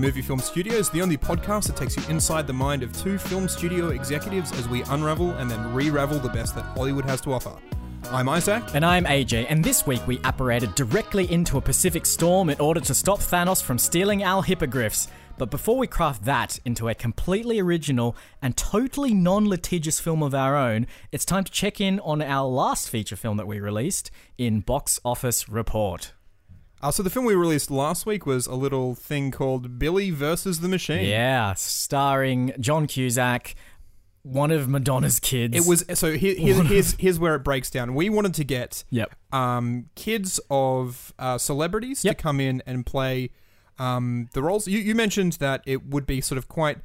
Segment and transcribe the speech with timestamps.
[0.00, 3.46] Movie Film Studios, the only podcast that takes you inside the mind of two film
[3.46, 7.54] studio executives as we unravel and then re-ravel the best that Hollywood has to offer.
[8.10, 8.62] I'm Isaac.
[8.74, 12.80] And I'm AJ, and this week we apparated directly into a Pacific storm in order
[12.80, 15.08] to stop Thanos from stealing our hippogriffs.
[15.36, 20.34] But before we craft that into a completely original and totally non litigious film of
[20.34, 24.10] our own, it's time to check in on our last feature film that we released
[24.38, 26.12] in Box Office Report.
[26.82, 30.60] Uh, so the film we released last week was a little thing called Billy versus
[30.60, 31.06] the Machine.
[31.06, 33.54] Yeah, starring John Cusack,
[34.22, 35.54] one of Madonna's kids.
[35.56, 37.94] It was so here, here, here's here's where it breaks down.
[37.94, 39.14] We wanted to get Yep.
[39.32, 42.16] um, kids of uh, celebrities Yep.
[42.16, 43.30] to come in and play
[43.78, 44.66] um, the roles.
[44.68, 46.78] You, you mentioned that it would be sort of quite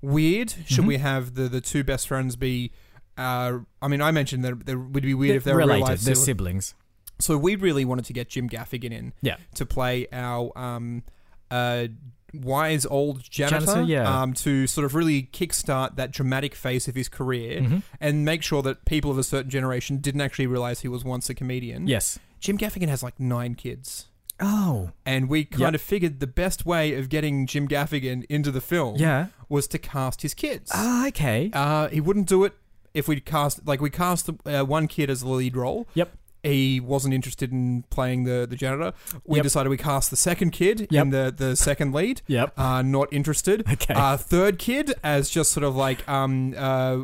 [0.00, 0.48] weird.
[0.48, 0.62] Mm-hmm.
[0.66, 2.70] Should we have the, the two best friends be?
[3.16, 5.76] Uh, I mean, I mentioned that it would be weird if they were related.
[5.80, 6.74] real life They're siblings.
[7.20, 9.36] So we really wanted to get Jim Gaffigan in Yeah.
[9.54, 11.02] to play our um,
[11.50, 11.88] uh,
[12.32, 14.22] wise old janitor, Janitor, yeah.
[14.22, 17.82] um, to sort of really kickstart that dramatic phase of his career Mhm.
[18.00, 21.28] and make sure that people of a certain generation didn't actually realize he was once
[21.28, 21.88] a comedian.
[21.88, 22.18] Yes.
[22.38, 24.06] Jim Gaffigan has like nine kids.
[24.38, 24.92] Oh.
[25.04, 25.74] And we kind Yep.
[25.74, 29.26] of figured the best way of getting Jim Gaffigan into the film Yeah.
[29.48, 30.70] was to cast his kids.
[30.72, 31.50] Ah, okay.
[31.52, 32.54] Uh, he wouldn't do it
[32.94, 35.86] if we cast like we cast uh, one kid as the lead role.
[35.94, 36.16] Yep.
[36.42, 38.92] He wasn't interested in playing the, the janitor.
[39.24, 39.42] We Yep.
[39.44, 41.02] decided we cast the second kid Yep.
[41.04, 42.22] in the, the second lead.
[42.26, 42.58] Yep.
[42.58, 43.64] Uh, not interested.
[43.72, 43.94] Okay.
[43.94, 46.98] Uh, third kid as just sort of like um uh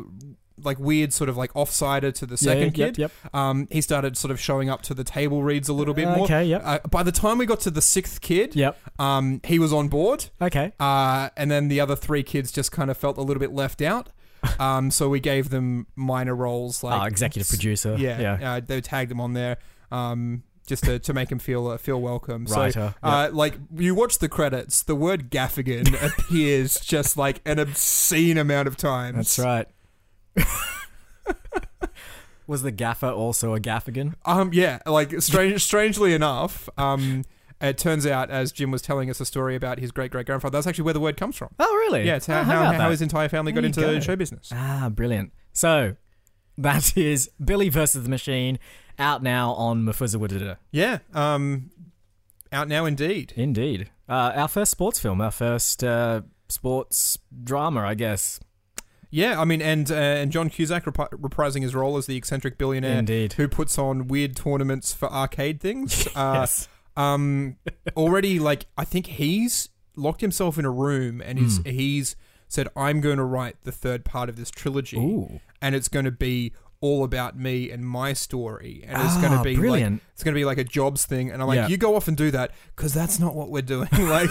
[0.63, 2.97] like weird sort of like offsider to the Yeah, second yep, kid.
[2.97, 3.11] Yep.
[3.33, 6.23] Um, he started sort of showing up to the table reads a little bit more.
[6.25, 6.61] Okay, yep.
[6.65, 8.75] Uh, by the time we got to the sixth kid, Yep.
[8.99, 10.25] um, he was on board.
[10.41, 10.73] Okay.
[10.79, 13.83] Uh, and then the other three kids just kind of felt a little bit left
[13.83, 14.09] out.
[14.59, 17.95] Um, so we gave them minor roles like Ah, executive producer.
[17.97, 18.53] Yeah, Yeah.
[18.53, 19.57] Uh, they tagged them on there
[19.91, 22.47] um, just to, to make them feel uh, feel welcome.
[22.47, 27.59] So, Writer, uh, like you watch the credits, the word Gaffigan appears just like an
[27.59, 29.35] obscene amount of times.
[29.35, 29.67] That's right.
[32.47, 34.13] Was the gaffer also a gaffigan?
[34.23, 37.25] Um, yeah, like strange, strangely enough, um,
[37.61, 40.57] it turns out as Jim was telling us a story about his great great grandfather,
[40.57, 41.49] that's actually where the word comes from.
[41.59, 42.03] Oh, really?
[42.05, 43.99] Yeah, it's how, Oh, how, about how his entire family got into go.
[43.99, 44.49] show business.
[44.53, 45.31] Ah, brilliant.
[45.53, 45.95] So,
[46.57, 48.59] that is Billy versus the Machine,
[48.99, 50.57] out now on Mufuzawudada.
[50.71, 51.71] Yeah, um,
[52.51, 53.33] out now indeed.
[53.35, 53.89] Indeed.
[54.09, 58.39] Uh, our first sports film, our first uh, sports drama, I guess.
[59.09, 62.57] Yeah, I mean, and uh, and John Cusack rep- reprising his role as the eccentric
[62.57, 63.33] billionaire Indeed.
[63.33, 66.07] who puts on weird tournaments for arcade things.
[66.15, 66.67] Uh, yes.
[66.97, 67.57] Um,
[67.95, 71.69] already, like I think he's locked himself in a room and he's Hmm.
[71.69, 72.15] he's
[72.47, 75.39] said, "I'm going to write the third part of this trilogy, Ooh.
[75.61, 79.37] and it's going to be." All about me and my story, and it's going Ah,
[79.39, 79.81] to be like
[80.13, 81.31] it's going to be like a jobs thing.
[81.31, 81.67] And I'm like, Yeah.
[81.67, 83.87] you go off and do that because that's not what we're doing.
[83.99, 84.29] like,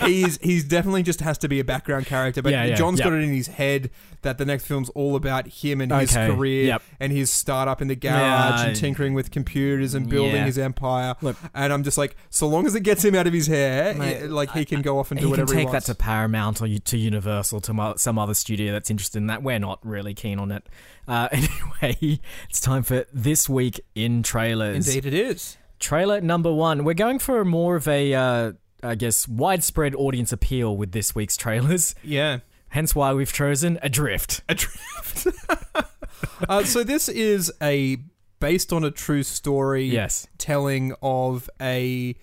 [0.00, 2.42] he's he's definitely just has to be a background character.
[2.42, 3.90] But Yeah, yeah, John's got it in his head
[4.22, 6.82] that the next film's all about him and his Okay, career yep.
[6.98, 10.44] and his startup in the garage Yeah, and tinkering with computers and building yeah.
[10.46, 11.14] his empire.
[11.22, 13.94] Look- and I'm just like, so long as it gets him out of his hair,
[13.94, 15.86] Mate, it- like he can go off and do can whatever take he that wants.
[15.86, 19.42] to Paramount or you- to Universal to mo- some other studio that's interested in that.
[19.44, 20.66] We're not really keen on it.
[21.08, 24.88] Uh, anyway, it's time for this week in trailers.
[24.88, 25.56] Indeed, it is.
[25.78, 26.84] Trailer number one.
[26.84, 28.52] We're going for more of a, uh,
[28.82, 31.94] I guess, widespread audience appeal with this week's trailers.
[32.04, 32.38] Yeah.
[32.70, 34.42] Hence why we've chosen Adrift.
[34.48, 35.28] Adrift.
[36.48, 37.98] uh, so this is a
[38.40, 39.84] based on a true story.
[39.86, 40.26] Yes.
[40.36, 42.16] telling of a.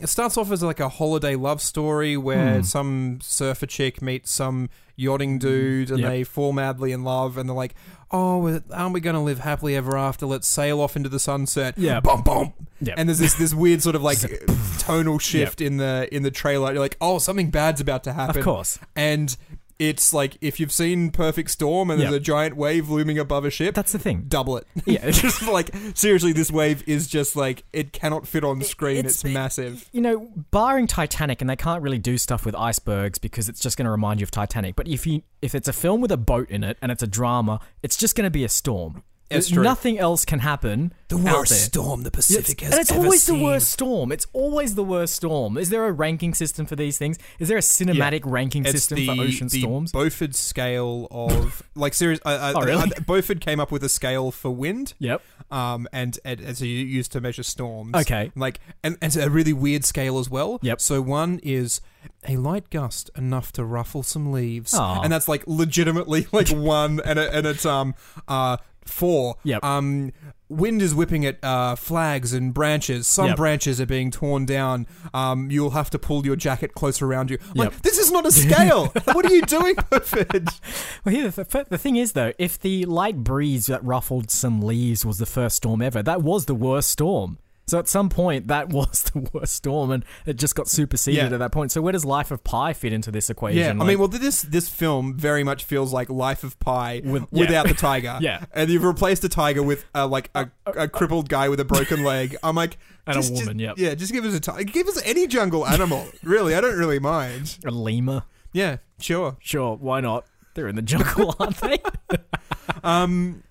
[0.00, 2.62] It starts off as like a holiday love story where Hmm.
[2.62, 6.08] some surfer chick meets some yachting dude and Yep.
[6.10, 7.74] they fall madly in love and they're like,
[8.12, 10.26] "Oh, aren't we going to live happily ever after?
[10.26, 12.00] Let's sail off into the sunset." Yeah.
[12.00, 12.52] bum bum.
[12.80, 12.94] Yep.
[12.98, 14.18] And there's this this weird sort of like
[14.78, 16.72] tonal shift in the in the trailer.
[16.72, 18.78] You're like, "Oh, something bad's about to happen." Of course.
[18.96, 19.36] And
[19.80, 22.20] it's like if you've seen Perfect Storm and there's Yep.
[22.20, 24.26] a giant wave looming above a ship, That's the thing.
[24.28, 24.66] double it.
[24.84, 25.00] Yeah.
[25.02, 28.98] It's just like seriously, this wave is just like it cannot fit on screen.
[28.98, 29.88] it's- It's, massive.
[29.92, 33.76] You know, barring Titanic, and they can't really do stuff with icebergs because it's just
[33.76, 34.76] going to remind you of Titanic.
[34.76, 37.06] But if you if it's a film with a boat in it and it's a
[37.06, 39.02] drama, it's just going to be a storm.
[39.30, 39.62] It's true.
[39.62, 40.92] Nothing else can happen.
[41.08, 43.38] The worst storm the Pacific has and it's ever always seen.
[43.38, 44.12] the worst storm.
[44.12, 45.56] It's always the worst storm.
[45.56, 47.18] Is there a ranking system for these things?
[47.38, 49.92] Is there a cinematic ranking It's system the, for ocean the storms?
[49.92, 52.20] Beaufort scale of like serious.
[52.24, 52.92] Uh, uh, Oh, really?
[52.96, 54.94] uh, Beaufort came up with a scale for wind.
[54.98, 55.22] Yep.
[55.50, 57.94] Um, and, and as you used to measure storms.
[57.94, 58.30] Okay.
[58.36, 60.58] Like, and, and it's a really weird scale as well.
[60.62, 60.80] Yep.
[60.80, 61.80] So one is
[62.28, 65.02] a light gust enough to ruffle some leaves, Aw.
[65.02, 67.94] and that's like legitimately like one, and and it's um
[68.28, 69.36] uh four.
[69.44, 69.62] Yep.
[69.62, 70.10] Um,
[70.48, 73.06] wind is whipping at uh, flags and branches.
[73.06, 73.36] Some Yep.
[73.36, 74.88] branches are being torn down.
[75.14, 77.38] Um, you'll have to pull your jacket closer around you.
[77.50, 77.82] I'm Like Yep.
[77.82, 78.86] this is not a scale.
[79.12, 80.48] what are you doing, Perfid?
[81.04, 85.06] Well, here, the, the thing is, though, if the light breeze that ruffled some leaves
[85.06, 87.38] was the first storm ever, that was the worst storm.
[87.70, 91.32] So at some point, that was the worst storm, and it just got superseded Yeah.
[91.32, 91.72] at that point.
[91.72, 93.58] So where does Life of Pi fit into this equation?
[93.60, 97.00] Yeah, I Like- mean, well, this this film very much feels like Life of Pi
[97.04, 97.40] With- yeah.
[97.40, 98.18] without the tiger.
[98.20, 98.44] Yeah.
[98.52, 102.02] and you've replaced the tiger with uh, like a, a crippled guy with a broken
[102.04, 102.36] leg.
[102.42, 102.76] I'm like,
[103.06, 103.76] And a just- just- woman, yep.
[103.78, 104.64] yeah, just give us a tiger.
[104.64, 106.06] Give us any jungle animal.
[106.22, 107.56] really, I don't really mind.
[107.64, 108.24] a lemur.
[108.52, 109.36] Yeah, sure.
[109.40, 110.26] Sure, why not?
[110.54, 111.78] They're in the jungle, aren't they?
[112.82, 113.42] Um,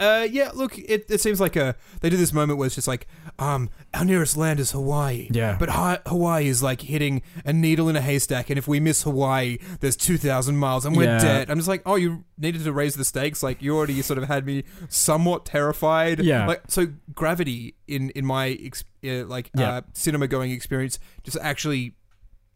[0.00, 0.50] uh, yeah.
[0.54, 3.06] Look, it, it seems like a they do this moment where it's just like,
[3.38, 5.28] um, our nearest land is Hawaii.
[5.30, 5.56] Yeah.
[5.58, 9.02] but ha- Hawaii is like hitting a needle in a haystack, and if we miss
[9.04, 11.18] Hawaii, there's two thousand miles, and we're Yeah.
[11.18, 11.50] dead.
[11.50, 13.42] I'm just like, oh, you needed to raise the stakes.
[13.42, 16.20] Like you already sort of had me somewhat terrified.
[16.20, 16.46] Yeah.
[16.46, 19.70] Like so, gravity in in my ex- uh, like Yeah.
[19.76, 21.94] uh, cinema going experience just actually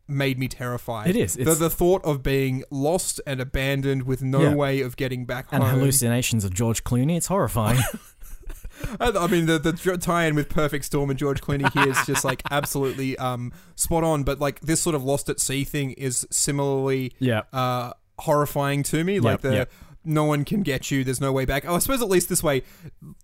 [0.09, 1.11] made me terrified.
[1.11, 1.35] It is.
[1.35, 4.55] The, It's- the thought of being lost and abandoned with no Yeah.
[4.55, 5.79] way of getting back and home.
[5.79, 7.17] hallucinations of George Clooney.
[7.17, 7.81] It's horrifying.
[9.01, 12.25] I, I mean, the the tie-in with Perfect Storm and George Clooney here is just
[12.25, 14.23] like absolutely um, spot on.
[14.23, 17.43] But like this sort of lost at sea thing is similarly yeah.
[17.53, 19.19] uh, horrifying to me.
[19.21, 19.73] Like Yep, the yep.
[20.09, 21.05] No one can get you.
[21.05, 21.65] There's no way back.
[21.69, 22.63] Oh, I suppose at least this way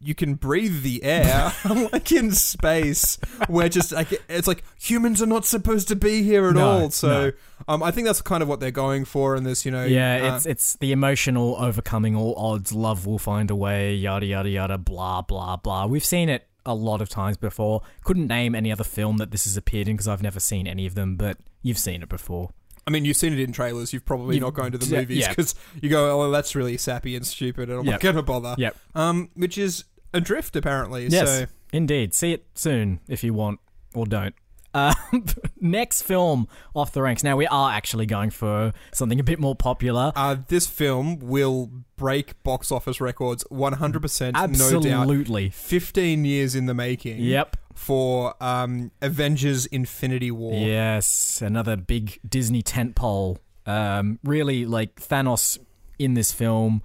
[0.00, 1.52] you can breathe the air,
[1.92, 3.16] like in space,
[3.48, 6.90] where just like it's like humans are not supposed to be here at No, all.
[6.90, 7.32] So no.
[7.68, 9.64] um, I think that's kind of what they're going for in this.
[9.64, 12.72] You know, Yeah, uh, it's it's the emotional overcoming all odds.
[12.72, 13.94] Love will find a way.
[13.94, 14.78] Yada yada yada.
[14.78, 15.86] Blah blah blah.
[15.86, 17.82] We've seen it a lot of times before.
[18.04, 20.86] Couldn't name any other film that this has appeared in because I've never seen any
[20.86, 21.16] of them.
[21.16, 22.50] But you've seen it before.
[22.86, 23.92] I mean, you've seen it in trailers.
[23.92, 25.28] You've probably You've- not gone to the yeah, movies yeah.
[25.30, 27.92] because you go, "Oh, that's really sappy and stupid," and I'm Yep.
[27.92, 28.54] not going to bother.
[28.58, 28.76] Yep.
[28.94, 31.06] Um, which is adrift apparently.
[31.08, 32.12] Yes, So indeed.
[32.14, 33.60] See it soon if you want
[33.94, 34.34] or don't.
[34.74, 34.92] Uh,
[35.60, 37.22] next film off the ranks.
[37.22, 40.12] Now we are actually going for something a bit more popular.
[40.16, 44.02] uh, this film will break box office records 100.
[44.02, 45.02] percent No doubt.
[45.02, 45.50] Absolutely.
[45.50, 47.20] 15 years in the making.
[47.20, 47.56] Yep.
[47.74, 50.54] For um, Avengers: Infinity War.
[50.54, 53.38] Yes, another big Disney tentpole.
[53.66, 55.58] Um, really, like Thanos
[55.98, 56.82] in this film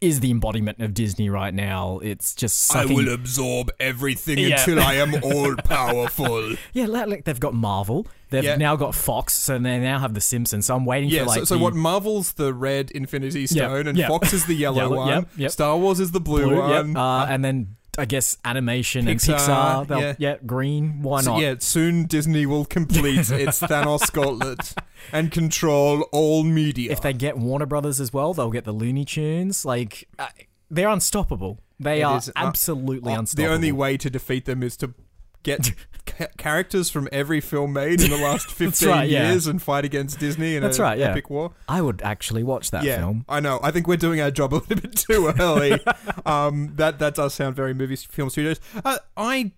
[0.00, 1.98] is the embodiment of Disney right now.
[2.02, 4.58] It's just so I will absorb everything Yeah.
[4.60, 6.54] until I am all powerful.
[6.72, 8.06] yeah, like they've got Marvel.
[8.30, 8.56] They've Yeah.
[8.56, 10.66] now got Fox, so they now have the Simpsons.
[10.66, 13.86] So I'm waiting Yeah, for like so, so the what Marvel's the red Infinity Stone
[13.86, 13.98] and.
[14.02, 15.48] Fox is the yellow, Yellow, one.
[15.48, 16.96] Star Wars is the blue, blue, one.
[16.96, 19.86] uh, and then I guess animation and Pixar, Pixar.
[19.86, 20.14] they'll- yeah.
[20.18, 21.02] yeah, green.
[21.02, 21.40] Why So, not?
[21.42, 24.74] yeah, soon Disney will complete its Thanos gauntlet
[25.12, 26.92] and control all media.
[26.92, 29.64] If they get Warner Brothers as well, they'll get the Looney Tunes.
[29.64, 30.28] Like uh,
[30.70, 31.60] they're unstoppable.
[31.78, 33.48] They It are uh, absolutely Uh, unstoppable.
[33.48, 34.94] the only way to defeat them is to
[35.42, 35.72] get
[36.16, 39.30] ca- characters from every film made in the last 15 right, yeah.
[39.30, 41.10] years and fight against Disney in That's an right, yeah.
[41.10, 41.52] epic war.
[41.68, 43.24] I would actually watch that yeah, film.
[43.28, 43.60] I know.
[43.62, 45.78] I think we're doing our job a little bit too early.
[46.24, 48.60] um, that that does sound very movie film studios.
[48.84, 49.52] Uh, I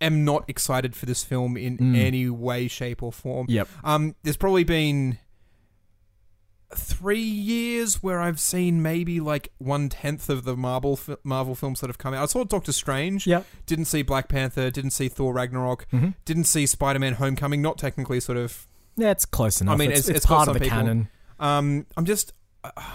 [0.00, 1.96] am not excited for this film in Mm.
[1.96, 3.46] any way, shape, or form.
[3.48, 3.68] Yep.
[3.84, 5.18] Um, there's probably been
[6.74, 11.80] three years where I've seen maybe like one tenth of the Marvel fi- Marvel films
[11.80, 12.22] that have come out.
[12.22, 13.26] I saw Doctor Strange.
[13.26, 13.42] Yeah.
[13.66, 14.70] Didn't see Black Panther.
[14.70, 15.86] Didn't see Thor Ragnarok.
[15.90, 17.60] hmm Didn't see Spider Man Homecoming.
[17.62, 18.66] Not technically sort of.
[18.96, 19.74] Yeah, it's close enough.
[19.74, 21.08] I mean, it's, it's- it's it's part of the people- canon.
[21.40, 22.32] Um, I'm just.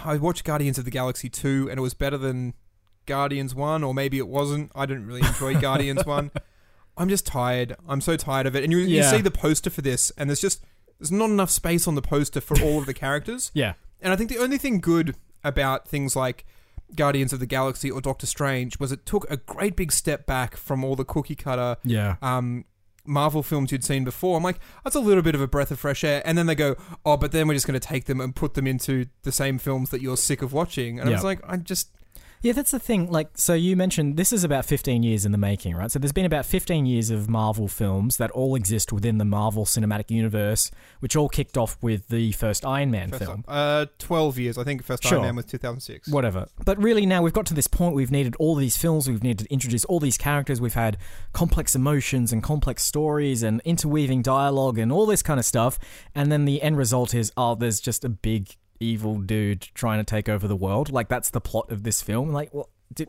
[0.04, 2.54] I watched Guardians of the Galaxy two, and it was better than
[3.06, 4.72] Guardians one, or maybe it wasn't.
[4.74, 6.30] I didn't really enjoy Guardians one.
[6.96, 7.76] I'm just tired.
[7.86, 8.64] I'm so tired of it.
[8.64, 10.64] And you, you see the poster for this, and there's just
[10.98, 13.50] there's not enough space on the poster for all of the characters.
[13.54, 13.74] Yeah.
[14.00, 16.44] And I think the only thing good about things like
[16.94, 20.56] Guardians of the Galaxy or Doctor Strange was it took a great big step back
[20.56, 22.14] from all the cookie cutter Yeah.
[22.22, 22.64] um,
[23.04, 24.36] Marvel films you'd seen before.
[24.36, 26.20] I'm like, that's a little bit of a breath of fresh air.
[26.24, 26.76] And then they go,
[27.06, 29.58] oh, but then we're just going to take them and put them into the same
[29.58, 31.00] films that you're sick of watching.
[31.00, 31.88] And I was like, I just.
[32.40, 33.10] Yeah, that's the thing.
[33.10, 35.90] Like, so you mentioned this is about 15 years in the making, right?
[35.90, 39.64] So there's been about 15 years of Marvel films that all exist within the Marvel
[39.64, 43.44] Cinematic Universe, which all kicked off with the first Iron Man First film.
[43.48, 44.58] Uh, 12 years.
[44.58, 45.18] I think first Sure.
[45.18, 46.08] Iron Man was 2006.
[46.08, 46.46] Whatever.
[46.64, 47.94] But really, now we've got to this point.
[47.94, 49.08] We've needed all these films.
[49.08, 50.60] We've needed to introduce all these characters.
[50.60, 50.96] We've had
[51.32, 55.78] complex emotions and complex stories and interweaving dialogue and all this kind of stuff.
[56.14, 60.04] And then the end result is, oh, there's just a big evil dude trying to
[60.04, 60.90] take over the world.
[60.90, 62.32] Like that's the plot of this film.
[62.32, 63.08] Like, well, did,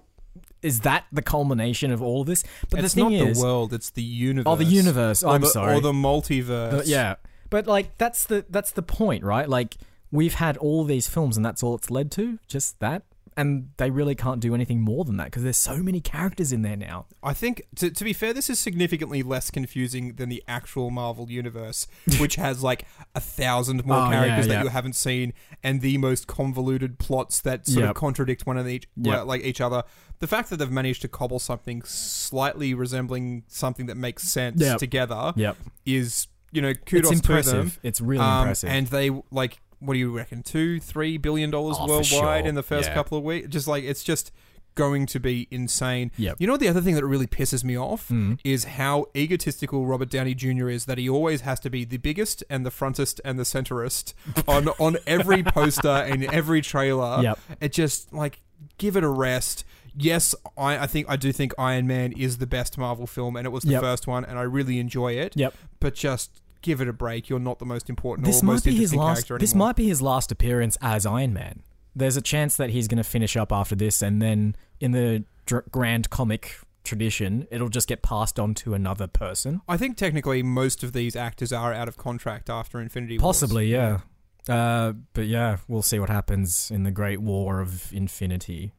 [0.61, 2.43] is that the culmination of all of this?
[2.69, 4.51] But it's the thing not is, the world, it's the universe.
[4.51, 5.23] oh, the universe.
[5.23, 5.75] Or I'm the, sorry.
[5.75, 6.83] Or the multiverse.
[6.83, 7.15] The- yeah,
[7.49, 9.47] but like that's the that's the point, right?
[9.47, 9.77] Like
[10.11, 13.03] we've had all these films, and that's all it's led to, just that.
[13.39, 16.61] And they really can't do anything more than that because there's so many characters in
[16.61, 17.05] there now.
[17.23, 21.31] I think, to, to be fair, this is significantly less confusing than the actual Marvel
[21.31, 21.87] universe,
[22.19, 24.55] which has like a thousand more Oh, characters yeah.
[24.55, 27.89] that you haven't seen and the most convoluted plots that sort Yep.
[27.91, 29.25] of contradict one of each, Yep.
[29.25, 29.83] like each other.
[30.19, 34.77] The fact that they've managed to cobble something slightly resembling something that makes sense Yep.
[34.79, 35.55] together Yep,
[35.85, 37.71] is, you know, kudos it's to them.
[37.83, 38.69] It's really Um, impressive.
[38.69, 40.43] And they like, what do you reckon?
[40.43, 42.09] Two, three billion dollars Oh, for worldwide
[42.43, 42.47] sure.
[42.47, 42.93] in the first Yeah.
[42.95, 43.47] couple of weeks.
[43.49, 44.31] Just like it's just
[44.75, 46.09] going to be insane.
[46.17, 46.37] Yep.
[46.39, 48.39] You know the other thing that really pisses me off Mm.
[48.45, 50.69] is how egotistical Robert Downey Jr.
[50.69, 50.85] is.
[50.85, 54.13] That he always has to be the biggest and the frontest and the centerist
[54.47, 57.21] on on every poster and every trailer.
[57.23, 57.39] Yep.
[57.61, 58.39] It just like
[58.77, 59.65] give it a rest.
[59.97, 63.45] Yes, I, I think I do think Iron Man is the best Marvel film, and
[63.45, 63.81] it was the Yep.
[63.81, 65.33] first one, and I really enjoy it.
[65.35, 65.53] Yep.
[65.79, 67.29] But just give it a break.
[67.29, 69.27] You're not the most important This or might most be his last.
[69.39, 71.63] This might be his last appearance as Iron Man.
[71.95, 75.25] There's a chance that he's going to finish up after this, and then in the
[75.45, 79.61] dr- grand comic tradition, it'll just get passed on to another person.
[79.67, 83.37] I think technically most of these actors are out of contract after Infinity Wars.
[83.37, 83.99] Possibly, yeah.
[84.47, 88.73] Uh, but yeah, we'll see what happens in the Great War of Infinity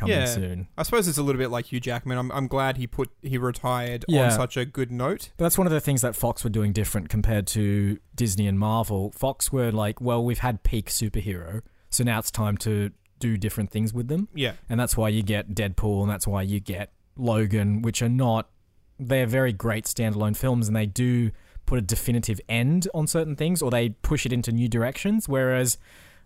[0.00, 0.24] coming Yeah.
[0.26, 0.68] soon.
[0.76, 2.18] I suppose it's a little bit like Hugh Jackman.
[2.18, 4.24] I'm, I'm glad he put he retired Yeah.
[4.24, 5.30] on such a good note.
[5.36, 8.58] But that's one of the things that Fox were doing different compared to Disney and
[8.58, 9.12] Marvel.
[9.12, 13.70] Fox were like, well, we've had peak superhero, so now it's time to do different
[13.70, 14.28] things with them.
[14.34, 14.52] Yeah.
[14.68, 18.48] And that's why you get Deadpool and that's why you get Logan, which are not
[18.98, 21.30] they're very great standalone films and they do
[21.66, 25.78] put a definitive end on certain things or they push it into new directions whereas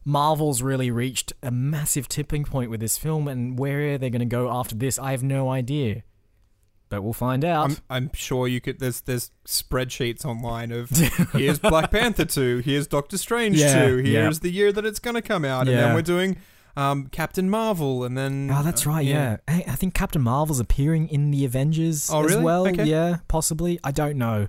[0.05, 4.21] Marvel's really reached a massive tipping point with this film and where are they're going
[4.21, 6.03] to go after this I have no idea.
[6.91, 7.71] But we'll find out.
[7.71, 8.79] I'm, I'm sure you could.
[8.79, 10.91] There's there's spreadsheets online of
[11.33, 14.23] here's Black Panther two, here's Doctor Strange Yeah, two, yeah.
[14.23, 16.37] here's the year that it's gonna come out, and then we're doing
[16.77, 19.05] um, Captain Marvel, and then Oh, that's uh, right.
[19.07, 22.67] Yeah, Hey, I think Captain Marvel's appearing in the Avengers Oh, as well.
[22.69, 22.85] Okay.
[22.85, 23.79] Yeah, possibly.
[23.85, 24.49] I don't know.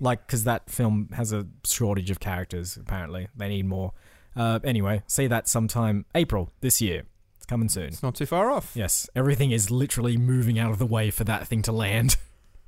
[0.00, 2.76] Like, because that film has a shortage of characters.
[2.76, 3.92] Apparently, they need more.
[4.34, 7.04] Uh, anyway, see that sometime April this year.
[7.36, 7.84] It's coming soon.
[7.88, 8.72] It's not too far off.
[8.74, 12.16] Yes, everything is literally moving out of the way for that thing to land.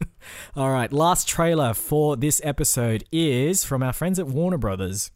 [0.57, 5.11] All right, last trailer for this episode is from our friends at Warner Brothers,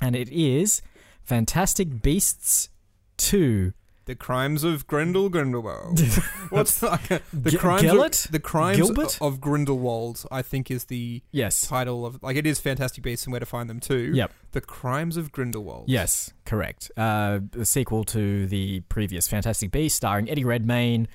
[0.00, 0.82] and it is
[1.22, 2.70] Fantastic Beasts
[3.18, 3.72] 2.
[4.10, 6.00] The crimes of Grendel Grindelwald.
[6.50, 7.82] What's the, the G- crimes?
[7.82, 8.24] Gellert?
[8.24, 9.16] Of, the crimes Gilbert?
[9.20, 10.24] of Grindelwald.
[10.32, 11.68] I think is the Yes.
[11.68, 14.10] title of like it is Fantastic Beasts and Where to Find Them too.
[14.12, 14.32] Yep.
[14.50, 15.84] The Crimes of Grindelwald.
[15.88, 16.90] Yes, correct.
[16.96, 21.06] Uh, the sequel to the previous Fantastic Beasts, starring Eddie Redmayne,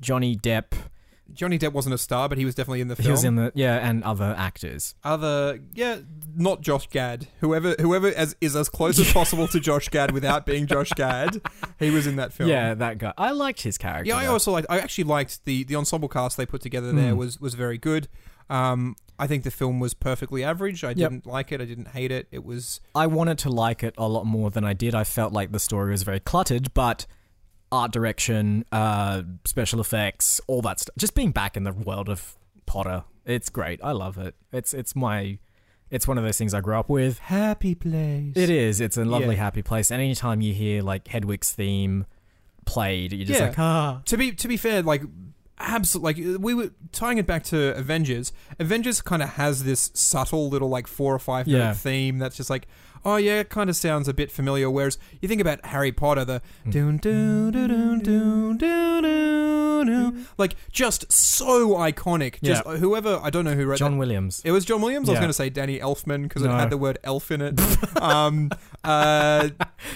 [0.00, 0.74] Johnny Depp.
[1.32, 3.06] Johnny Depp wasn't a star, but he was definitely in the film.
[3.06, 4.94] He was in the yeah, and other actors.
[5.02, 5.98] Other, yeah,
[6.36, 7.28] not Josh Gad.
[7.40, 11.40] Whoever, whoever as, is as close as possible to Josh Gad without being Josh Gad,
[11.78, 12.50] he was in that film.
[12.50, 13.12] Yeah, that guy.
[13.16, 14.08] I liked his character.
[14.08, 14.32] Yeah, I though.
[14.32, 14.66] also liked.
[14.70, 16.92] I actually liked the the ensemble cast they put together.
[16.92, 17.16] There Mm.
[17.16, 18.08] was was very good.
[18.50, 20.84] Um, I think the film was perfectly average.
[20.84, 20.96] I Yep.
[20.96, 21.60] didn't like it.
[21.60, 22.28] I didn't hate it.
[22.30, 24.94] It was I wanted to like it a lot more than I did.
[24.94, 27.06] I felt like the story was very cluttered, but
[27.74, 30.94] art direction, uh, special effects, all that stuff.
[30.96, 33.80] Just being back in the world of Potter, it's great.
[33.82, 34.34] I love it.
[34.52, 35.38] It's it's my,
[35.90, 37.18] it's one of those things I grew up with.
[37.18, 38.32] happy place.
[38.36, 38.80] It is.
[38.80, 39.42] It's a lovely, Yeah.
[39.42, 39.90] happy place.
[39.90, 42.06] And anytime you hear like Hedwig's theme
[42.64, 43.48] played, you're just Yeah.
[43.48, 44.02] like, ah.
[44.06, 45.02] To be to be fair, like
[45.58, 48.32] absolutely, like we were tying it back to Avengers.
[48.58, 51.72] Avengers kind of has this subtle little like four or five minute Yeah.
[51.74, 52.66] theme that's just like,
[53.04, 54.70] oh yeah, it kind of sounds a bit familiar.
[54.70, 56.42] Whereas you think about Harry Potter, the
[60.38, 62.40] like just so iconic.
[62.42, 62.76] Just yeah.
[62.76, 63.98] whoever I don't know who wrote John that.
[63.98, 64.42] Williams.
[64.44, 65.08] It was John Williams.
[65.08, 65.12] Yeah.
[65.12, 66.54] I was going to say Danny Elfman because no.
[66.54, 67.60] it had the word elf in it.
[68.02, 68.50] um,
[68.82, 69.50] uh,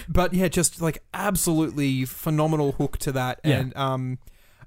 [0.07, 4.19] but yeah, just like absolutely phenomenal hook to that, and um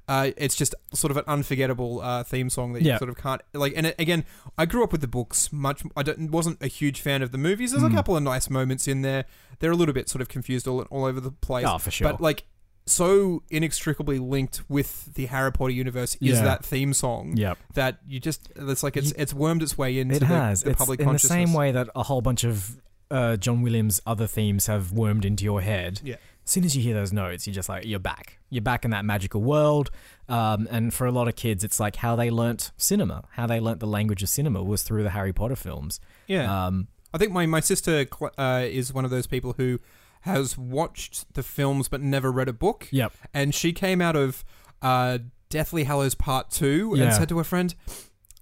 [0.09, 2.95] uh, it's just sort of an unforgettable uh, theme song that Yeah.
[2.95, 3.73] you sort of can't like.
[3.77, 4.25] And it, again,
[4.59, 5.53] I grew up with the books.
[5.53, 7.71] Much I don't, wasn't a huge fan of the movies.
[7.71, 7.93] There's Mm.
[7.93, 9.25] a couple of nice moments in there.
[9.61, 11.67] They're a little bit sort of confused all all over the place.
[11.69, 12.11] Oh, for sure.
[12.11, 12.45] But like.
[12.85, 16.43] So inextricably linked with the Harry Potter universe is Yeah.
[16.43, 17.57] that theme song Yep.
[17.75, 20.65] that you just it's like it's it's wormed its way into It the, has.
[20.65, 21.31] the it's public in the consciousness.
[21.31, 25.45] same way that a whole bunch of uh, John Williams' other themes have wormed into
[25.45, 26.01] your head.
[26.03, 26.17] Yeah.
[26.45, 28.39] As soon as you hear those notes, you're just like, you're back.
[28.51, 29.91] You're back in that magical world.
[30.29, 33.61] Um, and for a lot of kids, it's like how they learnt cinema, how they
[33.61, 36.01] learnt the language of cinema was through the Harry Potter films.
[36.27, 38.07] Yeah, Um, I think my my sister
[38.39, 39.79] uh, is one of those people who
[40.23, 43.13] has watched the films but never read a book, yep.
[43.35, 44.45] and she came out of
[44.81, 45.19] uh,
[45.51, 47.05] Deathly Hallows Part Two Yeah.
[47.05, 47.75] and said to her friend,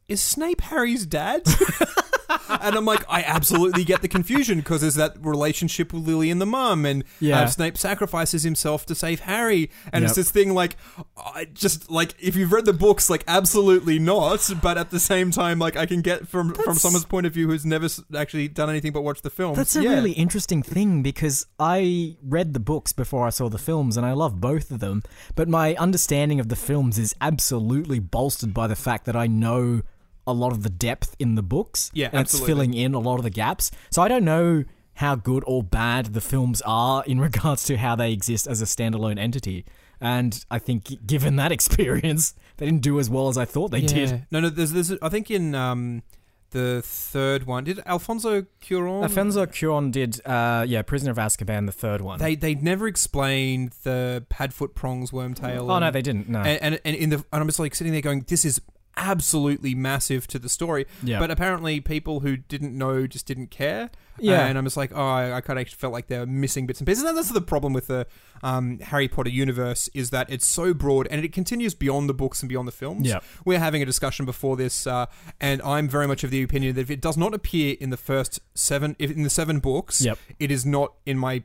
[0.08, 1.42] "Is Snape Harry's dad?"
[2.48, 6.40] and I'm like, I absolutely get the confusion because there's that relationship with Lily and
[6.40, 7.42] the mum, and Yeah.
[7.42, 10.76] uh, Snape sacrifices himself to save Harry, and it's this thing like,
[11.16, 15.30] I just like if you've read the books, like absolutely not, but at the same
[15.30, 18.70] time, like I can get from from someone's point of view who's never actually done
[18.70, 19.56] anything but watch the films.
[19.56, 19.90] That's a yeah.
[19.94, 24.12] really interesting thing because I read the books before I saw the films and I
[24.12, 25.02] love both of them.
[25.34, 29.82] But my understanding of the films is absolutely bolstered by the fact that I know
[30.26, 31.90] a lot of the depth in the books.
[31.94, 33.70] Yeah, and it's filling in a lot of the gaps.
[33.90, 37.96] So I don't know how good or bad the films are in regards to how
[37.96, 39.64] they exist as a standalone entity.
[40.00, 43.80] And I think given that experience, they didn't do as well as I thought they
[43.80, 44.26] did.
[44.30, 44.48] No, no.
[44.48, 44.92] There's, there's.
[45.02, 46.02] I think in um,
[46.50, 49.02] the third one, did Alfonso Cuarón?
[49.02, 52.18] Alfonso Cuarón did, uh, yeah, Prisoner of Azkaban, the third one.
[52.18, 55.70] They they never explained the Padfoot prongs wormtail.
[55.70, 56.28] oh no, they didn't.
[56.28, 56.40] No.
[56.40, 58.60] and, and and in the and I'm just like sitting there going, this is
[58.96, 60.86] absolutely massive to the story.
[61.02, 61.18] Yeah.
[61.18, 63.90] But apparently, people who didn't know just didn't care.
[64.18, 64.44] Yeah.
[64.46, 66.78] and I'm just like, oh, I, I kind of felt like they were missing bits
[66.78, 67.04] and pieces.
[67.04, 68.06] And that's the problem with the
[68.42, 72.42] um, Harry Potter universe is that it's so broad and it continues beyond the books
[72.42, 73.06] and beyond the films.
[73.08, 73.20] Yeah.
[73.46, 75.06] We're having a discussion before this, uh,
[75.40, 77.96] and I'm very much of the opinion that if it does not appear in the
[77.96, 80.18] first seven, if in the seven books, Yep.
[80.38, 81.42] it is not in my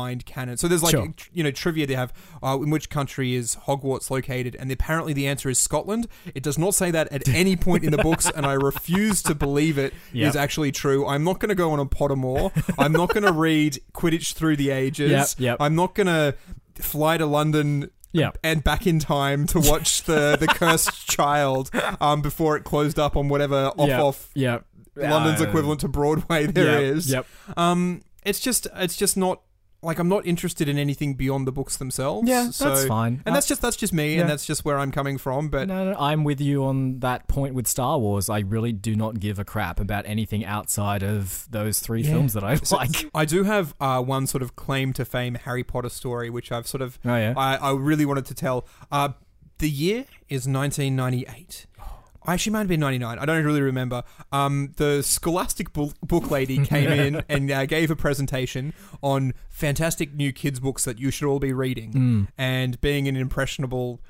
[0.00, 0.56] mind canon.
[0.56, 1.08] So there's like Sure.
[1.32, 5.26] you know trivia they have uh, in which country is Hogwarts located, and apparently the
[5.26, 6.08] answer is Scotland.
[6.34, 9.34] It does not say that at any point in the books, and I refuse to
[9.34, 10.36] believe it is Yep.
[10.36, 11.06] actually true.
[11.06, 12.50] I'm not going to go on a Pottermore.
[12.78, 15.10] I'm not going to read Quidditch through the ages.
[15.10, 15.56] Yep, yep.
[15.60, 16.34] I'm not going to
[16.82, 17.90] fly to London.
[18.44, 21.70] And back in time to watch the the cursed child
[22.00, 24.00] um, before it closed up on whatever off Yep.
[24.00, 24.64] off Yep.
[24.96, 27.10] London's equivalent to Broadway there yep, is.
[27.10, 27.26] Yep.
[27.56, 29.40] Um, it's just it's just not
[29.84, 32.28] like I'm not interested in anything beyond the books themselves.
[32.28, 33.22] Yeah, so, that's fine.
[33.26, 34.22] And that's just that's just me, yeah.
[34.22, 35.48] and that's just where I'm coming from.
[35.48, 38.28] But No, no, I'm with you on that point with Star Wars.
[38.28, 42.10] I really do not give a crap about anything outside of those three Yeah.
[42.12, 43.10] films that I So- like.
[43.14, 46.66] I do have uh, one sort of claim to fame Harry Potter story, which I've
[46.66, 47.34] sort of Oh yeah.
[47.36, 48.66] I, I really wanted to tell.
[48.90, 49.10] Uh,
[49.58, 51.66] the year is 1998.
[52.26, 53.18] Actually, might have been 99.
[53.18, 54.02] I don't really remember.
[54.32, 60.14] Um, the Scholastic book, book lady came in and uh, gave a presentation on fantastic
[60.14, 61.92] new kids' books that you should all be reading.
[61.92, 62.28] Mm.
[62.38, 64.00] And being an impressionable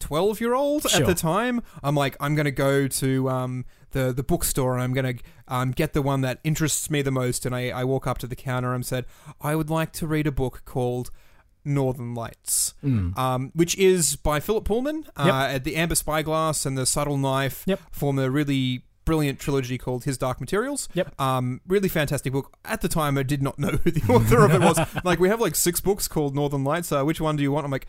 [0.00, 4.12] 12 year old at the time, I'm like, I'm going to go to um, the,
[4.12, 7.46] the bookstore and I'm going to um, get the one that interests me the most.
[7.46, 9.06] And I, I walk up to the counter and said,
[9.40, 11.10] I would like to read a book called
[11.64, 13.16] Northern Lights Mm.
[13.18, 15.04] um, which is by Philip Pullman.
[15.16, 15.64] Uh, Yep.
[15.64, 17.80] The Amber Spyglass and the Subtle Knife Yep.
[17.90, 20.88] form a really brilliant trilogy called His Dark Materials.
[20.94, 21.20] Yep.
[21.20, 22.56] Um, really fantastic book.
[22.64, 24.78] At the time, I did not know who the author of it was.
[25.04, 26.90] like, we have like six books called Northern Lights.
[26.92, 27.64] Uh, which one do you want?
[27.64, 27.86] I'm like,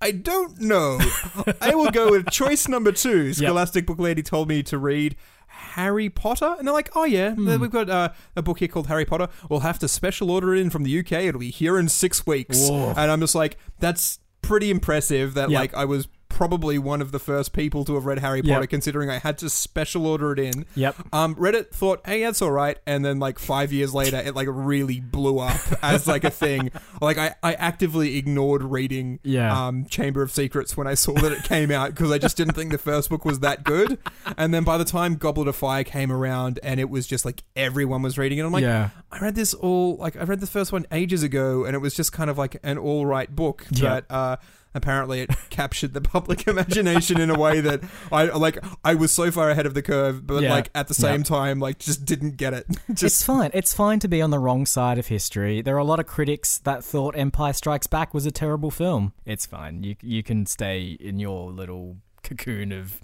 [0.00, 0.98] I don't know.
[1.60, 3.32] I will go with choice number two.
[3.34, 5.16] Scholastic Book Lady told me to read.
[5.50, 7.58] Harry Potter, and they're like, "Oh yeah, Hmm.
[7.60, 9.28] we've got uh, a book here called Harry Potter.
[9.48, 11.12] We'll have to special order it in from the UK.
[11.12, 12.90] It'll be here in six weeks." Whoa.
[12.90, 15.58] And I'm just like, "That's pretty impressive." That Yep.
[15.58, 16.06] like I was
[16.38, 18.54] probably one of the first people to have read Harry Yep.
[18.54, 20.66] Potter, considering I had to special order it in.
[20.76, 20.94] Yep.
[21.12, 24.36] Um, read it, thought, hey, that's all right, and then like five years later, it
[24.36, 26.70] like really blew up as like a thing.
[27.02, 29.66] Like I, I actively ignored reading Yeah.
[29.66, 32.54] um, Chamber of Secrets when I saw that it came out because I just didn't
[32.54, 33.98] think the first book was that good.
[34.36, 37.42] And then by the time Goblet of Fire came around, and it was just like
[37.56, 38.90] everyone was reading it, I'm like, yeah.
[39.10, 41.94] I read this all like I read the first one ages ago, and it was
[41.94, 44.36] just kind of like an all right book, but uh,
[44.78, 48.56] apparently it captured the public imagination in a way that I like.
[48.82, 50.50] I was so far ahead of the curve, but Yeah.
[50.54, 52.66] like at the same time, like just didn't get it.
[52.88, 53.50] it's fine.
[53.52, 55.60] It's fine to be on the wrong side of history.
[55.60, 59.12] There are a lot of critics that thought Empire Strikes Back was a terrible film.
[59.26, 59.82] It's fine.
[59.82, 63.00] You you can stay in your little cocoon of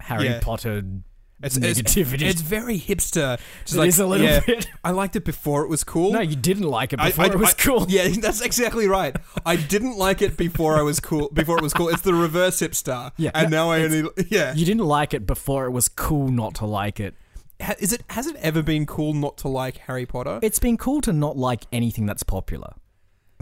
[0.00, 0.40] Harry Yeah.
[0.42, 0.82] Potter
[1.44, 2.22] it's, it's negativity.
[2.22, 3.38] it's very hipster.
[3.64, 4.66] Just It like, is a little yeah, bit.
[4.82, 6.12] I liked it before it was cool.
[6.12, 7.86] No, you didn't like it I- before I- it was I- cool.
[7.88, 9.14] Yeah, that's exactly right.
[9.46, 11.28] I didn't like it before I was cool.
[11.32, 13.12] Before it was cool, it's the reverse hipster.
[13.16, 13.30] Yeah.
[13.34, 14.54] and No, now I only yeah.
[14.54, 17.14] You didn't like it before it was cool not to like it.
[17.78, 20.40] Is it has it ever been cool not to like Harry Potter?
[20.42, 22.74] It's been cool to not like anything that's popular.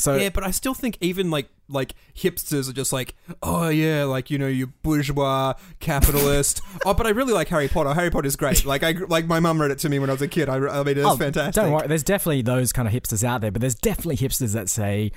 [0.03, 4.03] So yeah, but I still think even like like hipsters are just like, oh yeah,
[4.05, 6.61] like you know, you bourgeois capitalist.
[6.85, 7.95] oh, but I really like Harry Potter.
[7.95, 8.65] Harry Potter is great.
[8.73, 10.49] Like I like my mum read it to me when I was a kid.
[10.49, 11.55] I, I mean, it's Oh, fantastic.
[11.55, 11.87] Don't worry.
[11.87, 15.13] There's definitely those kind of hipsters out there, but there's definitely hipsters that say,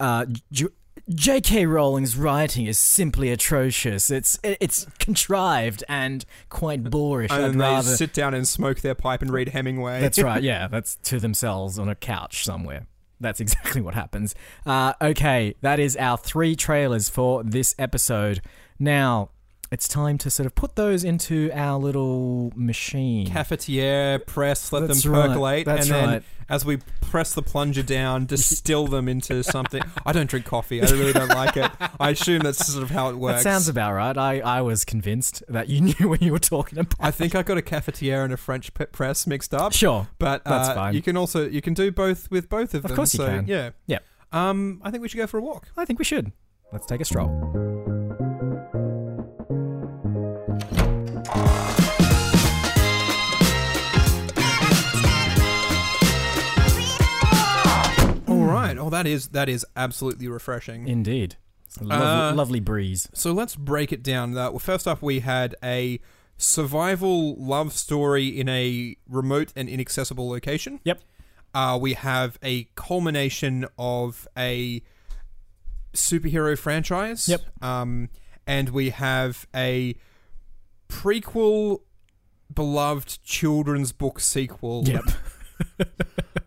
[0.00, 0.26] uh,
[1.08, 1.66] J.K.
[1.66, 4.10] Rowling's writing is simply atrocious.
[4.10, 7.30] It's it's contrived and quite boorish.
[7.30, 7.96] And I'd they rather.
[7.96, 10.00] sit down and smoke their pipe and read Hemingway.
[10.00, 10.42] That's right.
[10.52, 12.86] Yeah, that's to themselves on a couch somewhere.
[13.22, 14.34] That's exactly what happens.
[14.66, 18.42] Uh, okay, that is our three trailers for this episode.
[18.78, 19.30] Now,
[19.72, 23.26] it's time to sort of put those into our little machine.
[23.26, 26.22] Cafetiere, press, let That's them right, percolate, that's and then right.
[26.48, 29.82] as we press the plunger down, distill them into something.
[30.04, 30.82] I don't drink coffee.
[30.82, 31.70] I really don't like it.
[31.98, 33.42] I assume that's sort of how it that works.
[33.42, 34.16] sounds about right.
[34.16, 36.94] I, I was convinced that you knew what you were talking about.
[37.00, 39.72] I think I got a cafetiere and a French press mixed up.
[39.72, 40.06] Sure.
[40.18, 40.94] But That's uh, fine.
[40.94, 42.96] you can also you can do both with both of, Of them.
[42.96, 43.46] course you so, can.
[43.46, 43.70] Yeah.
[43.86, 44.04] Yep.
[44.32, 45.68] Um, I think we should go for a walk.
[45.76, 46.32] I think we should.
[46.72, 47.71] Let's take a stroll.
[58.82, 60.88] Oh, that is that is absolutely refreshing.
[60.88, 61.36] Indeed.
[61.80, 63.08] Lovely, Uh, lovely breeze.
[63.14, 64.36] So let's break it down.
[64.36, 66.00] Uh, well, first off, we had a
[66.36, 70.80] survival love story in a remote and inaccessible location.
[70.84, 71.00] Yep.
[71.54, 74.82] Uh, we have a culmination of a
[75.94, 77.28] superhero franchise.
[77.28, 77.42] Yep.
[77.62, 78.08] Um,
[78.46, 79.94] and we have a
[80.88, 81.82] prequel,
[82.52, 84.84] beloved children's book sequel.
[84.86, 85.04] Yep.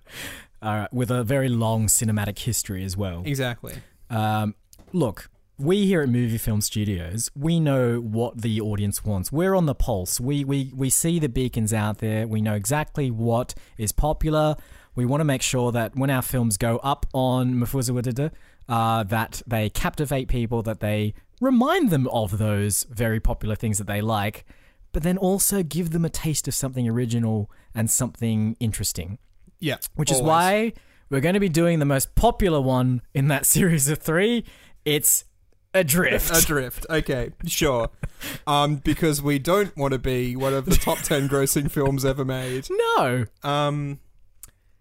[0.66, 3.22] Right, with a very long cinematic history as well.
[3.26, 3.76] Exactly.
[4.10, 4.56] Um,
[4.94, 9.32] look, we here at Movie Film Studios, we know what the audience wants.
[9.32, 10.20] We're on the pulse.
[10.20, 12.28] We we we see the beacons out there.
[12.28, 14.56] We know exactly what is popular.
[14.96, 18.32] We want to make sure that when our films go up on Mufuzawada,
[18.68, 23.88] uh, that they captivate people, that they remind them of those very popular things that
[23.88, 24.46] they like,
[24.94, 29.20] but then also give them a taste of something original and something interesting
[29.60, 29.78] Yeah.
[29.96, 30.74] which is why
[31.10, 34.46] we're going to be doing the most popular one in that series of three.
[34.86, 35.26] It's
[35.74, 36.32] Adrift.
[36.44, 36.86] Adrift.
[36.90, 37.90] Okay, sure.
[38.48, 42.24] Um, because we don't want to be one of the top ten grossing films ever
[42.26, 42.66] made.
[42.72, 43.26] no.
[43.44, 44.00] Um,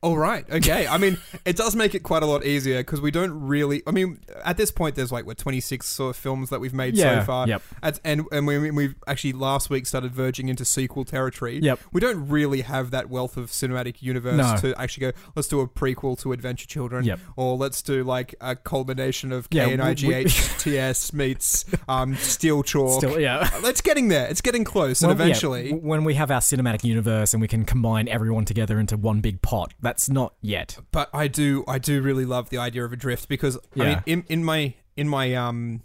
[0.04, 0.44] all right.
[0.50, 0.86] Okay.
[0.86, 3.82] I mean, it does make it quite a lot easier because we don't really.
[3.86, 6.94] I mean, at this point, there's like what 26 sort of films that we've made
[6.94, 7.48] Yeah, so far.
[7.48, 7.62] yep.
[7.82, 11.58] At- and and we we've actually last week started verging into sequel territory.
[11.60, 11.80] Yep.
[11.92, 14.56] We don't really have that wealth of cinematic universe No.
[14.70, 15.18] to actually go.
[15.34, 17.04] Let's do a prequel to Adventure Children.
[17.06, 17.20] Yep.
[17.36, 22.14] Or let's do like a culmination of Yeah, K and we- we- IGHTS meets um,
[22.16, 22.98] Steel Chalk.
[23.00, 23.48] Still, yeah.
[23.54, 24.26] Uh, It's getting there.
[24.26, 27.40] It's getting close, and Well, yeah, eventually, w- when we have our cinematic universe and
[27.40, 30.78] we can combine everyone together into one big pot, that's not yet.
[30.90, 34.24] but I do I do really love the idea of adrift because I mean in
[34.28, 35.82] in my in my um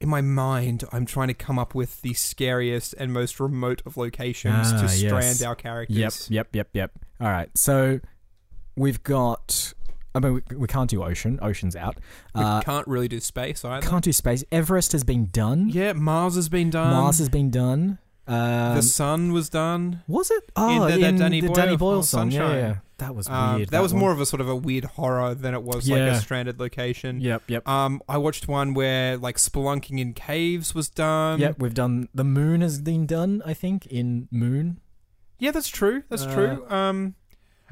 [0.00, 3.96] in my mind I'm trying to come up with the scariest and most remote of
[3.96, 4.98] locations Ah, to yes.
[5.38, 5.96] strand our characters.
[6.30, 6.90] Yep, yep, yep, yep.
[7.20, 8.00] All right, so
[8.76, 9.72] we've got.
[10.14, 11.38] I mean, we, we can't do ocean.
[11.40, 11.96] Ocean's out.
[12.34, 13.86] We Uh, can't really do space either.
[13.86, 14.44] can't do space.
[14.52, 15.70] Everest has been done.
[15.70, 16.90] Yeah, Mars has been done.
[16.92, 17.98] Mars has been done.
[18.26, 20.02] Um, the sun was done.
[20.06, 20.44] Was it?
[20.56, 22.30] Oh, the- in, that Danny the Boyle Danny film, Boyle song.
[22.30, 22.56] Sunshine.
[22.56, 22.74] yeah.
[22.98, 23.70] That was Um, weird.
[23.70, 24.00] that, was one.
[24.00, 27.20] more of a sort of a weird horror than it was like a stranded location.
[27.20, 27.66] Yep, yep.
[27.68, 31.40] Um, I watched one where like spelunking in caves was done.
[31.40, 32.08] yep, we've done.
[32.14, 34.78] The moon has been done, I think, in Moon.
[35.40, 36.04] Yeah, that's true.
[36.10, 36.66] That's Uh, true.
[36.70, 37.14] Um,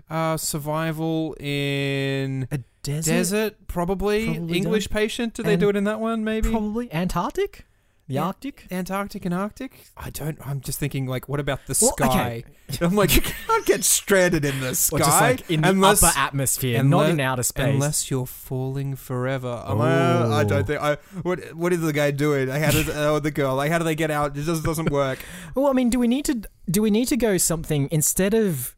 [0.08, 3.10] uh, survival in A desert?
[3.12, 4.26] desert, probably.
[4.34, 5.34] Probably English patient.
[5.34, 6.24] Did they do it in that one?
[6.24, 7.66] Maybe Probably Antarctic?
[8.10, 8.24] The Yeah.
[8.24, 8.66] Arctic?
[8.72, 9.84] Antarctic and Arctic.
[9.96, 10.36] I don't.
[10.44, 12.42] I'm just thinking like, what about the Well, sky?
[12.80, 16.02] I'm like, you can't get stranded in the sky Or just like in the unless
[16.02, 17.72] upper atmosphere, unless- not in outer space.
[17.72, 19.62] unless you're falling forever.
[19.64, 20.44] I'm uh, I Oh.
[20.44, 20.82] don't think.
[20.82, 22.48] I what What is the guy doing?
[22.48, 23.54] Like, how does uh, the girl?
[23.54, 24.36] Like, how do they get out?
[24.36, 25.20] It just doesn't work.
[25.54, 28.74] Well, I mean, do we need to do we need to go something instead of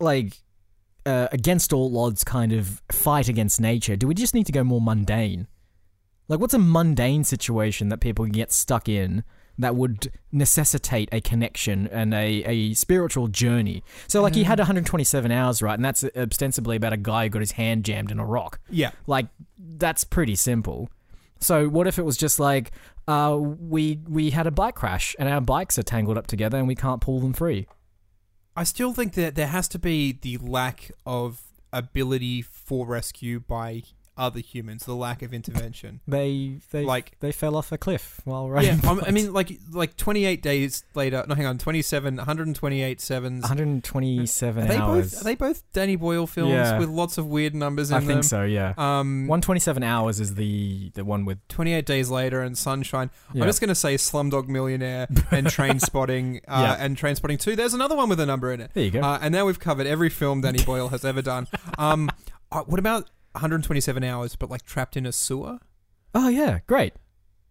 [0.00, 0.38] like
[1.04, 3.94] uh, against all odds kind of fight against nature?
[3.96, 5.48] Do we just need to go more mundane?
[6.30, 9.24] Like, what's a mundane situation that people can get stuck in
[9.58, 13.82] that would necessitate a connection and a, a spiritual journey?
[14.06, 15.74] So, like, he had 127 hours, right?
[15.74, 18.60] And that's ostensibly about a guy who got his hand jammed in a rock.
[18.70, 18.92] Yeah.
[19.08, 19.26] Like
[19.58, 20.88] that's pretty simple.
[21.40, 22.70] So what if it was just like
[23.08, 26.68] uh, we we had a bike crash and our bikes are tangled up together and
[26.68, 27.66] we can't pull them free?
[28.56, 31.40] I still think that there has to be the lack of
[31.72, 33.84] ability for rescue by
[34.20, 36.00] other humans, the lack of intervention.
[36.06, 38.80] They they Like- they fell off a cliff while yeah, riding.
[38.86, 41.24] I'm- I mean, like like 28 days later.
[41.28, 43.42] No, hang on, 27, 128 sevens.
[43.42, 45.12] 127 Are they hours.
[45.12, 45.20] both?
[45.20, 46.78] Are they both Danny Boyle films Yeah.
[46.78, 48.08] with lots of weird numbers in I them?
[48.08, 48.42] think so.
[48.44, 48.74] Yeah.
[48.76, 53.10] Um, 127 hours is the the one with 28 days later and Sunshine.
[53.32, 53.42] yeah.
[53.42, 56.84] I'm just gonna say Slumdog Millionaire and Trainspotting uh, Yeah.
[56.84, 57.56] and Trainspotting Two.
[57.56, 58.70] There's another one with a number in it.
[58.74, 59.00] there you go.
[59.00, 61.46] Uh, and now we've covered every film Danny Boyle has ever done.
[61.78, 62.10] Um,
[62.52, 65.58] uh, what about 127 hours, but like trapped in a sewer?
[66.14, 66.94] oh yeah, great.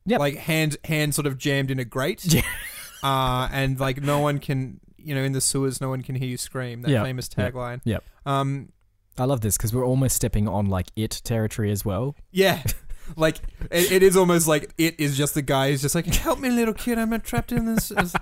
[0.05, 2.25] Yeah, Like hand hand sort of jammed in a grate.
[2.25, 2.41] Yeah.
[3.03, 6.27] uh, and like no one can, you know, in the sewers, no one can hear
[6.27, 6.81] you scream.
[6.81, 7.05] That Yep.
[7.05, 7.53] famous Yep.
[7.53, 7.81] tagline.
[7.83, 8.03] Yep.
[8.25, 8.71] Um,
[9.17, 12.15] I love this because we're almost stepping on like it territory as well.
[12.31, 12.63] yeah.
[13.15, 13.37] like
[13.71, 16.49] it, it is almost like it is just the guy who's just like, "Help me,
[16.49, 17.91] little kid, I'm trapped in this."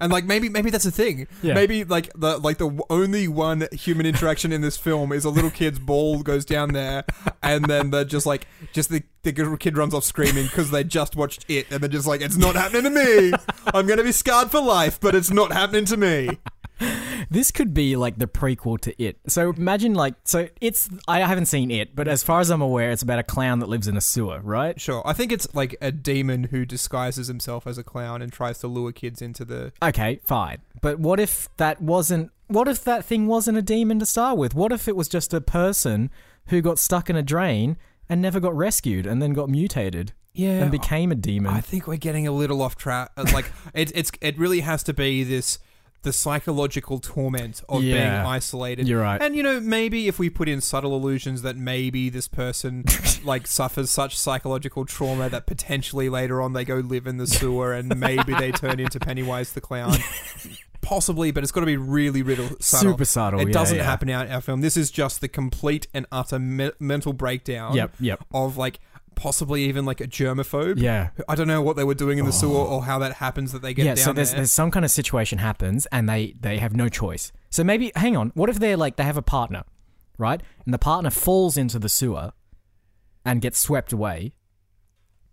[0.00, 1.26] And like maybe maybe that's a thing.
[1.42, 1.54] Yeah.
[1.54, 5.50] Maybe like the like the only one human interaction in this film is a little
[5.50, 7.04] kid's ball goes down there,
[7.42, 11.16] and then they're just like just the the kid runs off screaming because they just
[11.16, 13.32] watched it, and they're just like, "It's not happening to me.
[13.74, 16.38] I'm gonna be scarred for life, but it's not happening to me."
[17.30, 19.18] This could be like the prequel to It.
[19.26, 22.90] So imagine like so it's I haven't seen It, but as far as I'm aware,
[22.90, 24.80] it's about a clown that lives in a sewer, right?
[24.80, 28.58] Sure, I think it's like a demon who disguises himself as a clown and tries
[28.60, 29.72] to lure kids into the.
[29.82, 30.58] Okay, fine.
[30.80, 34.54] But what if that wasn't what if that thing wasn't a demon to start with?
[34.54, 36.10] What if it was just a person
[36.46, 37.76] who got stuck in a drain
[38.08, 41.52] and never got rescued and then got mutated Yeah, and became a demon?
[41.52, 43.10] I think we're getting a little off track.
[43.16, 45.58] Like it, it's it really has to be this
[46.02, 48.86] the psychological torment of being isolated.
[48.86, 49.20] You're right.
[49.20, 52.84] And you know, maybe if we put in subtle illusions that maybe this person
[53.24, 57.72] like suffers such psychological trauma that potentially later on they go live in the sewer
[57.72, 59.96] and maybe they turn into Pennywise the clown.
[60.80, 62.92] Possibly, but it's got to be really, really subtle.
[62.92, 63.40] Super subtle.
[63.40, 63.82] It yeah, doesn't yeah.
[63.82, 64.60] happen out in our film.
[64.60, 68.24] This is just the complete and utter me- mental breakdown Yep, yep.
[68.32, 68.78] of like
[69.18, 70.78] possibly even like a germaphobe.
[70.78, 71.10] Yeah.
[71.28, 72.34] I don't know what they were doing in the oh.
[72.34, 74.38] sewer or how that happens that they get yeah, down so there's, there.
[74.38, 77.32] there's some kind of situation happens and they they have no choice.
[77.50, 79.64] So maybe hang on, what if they're like they have a partner,
[80.16, 80.40] right?
[80.64, 82.32] And the partner falls into the sewer
[83.24, 84.32] and gets swept away.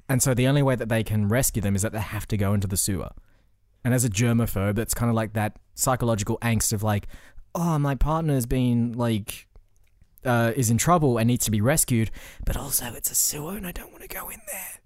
[0.10, 2.38] And so the only way that they can rescue them is that they have to
[2.38, 3.10] go into the sewer.
[3.84, 7.08] And as a germaphobe, that's kind of like that psychological angst of like,
[7.54, 9.48] oh, my partner's been like
[10.26, 12.12] uh, is in trouble and needs to be rescued,
[12.46, 14.80] but also it's a sewer and I don't want to go in there.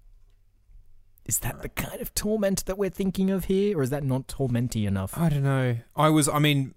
[1.25, 4.27] Is that the kind of torment that we're thinking of here, or is that not
[4.27, 5.15] tormenty enough?
[5.15, 5.77] I don't know.
[5.95, 6.27] I was.
[6.27, 6.73] I mean,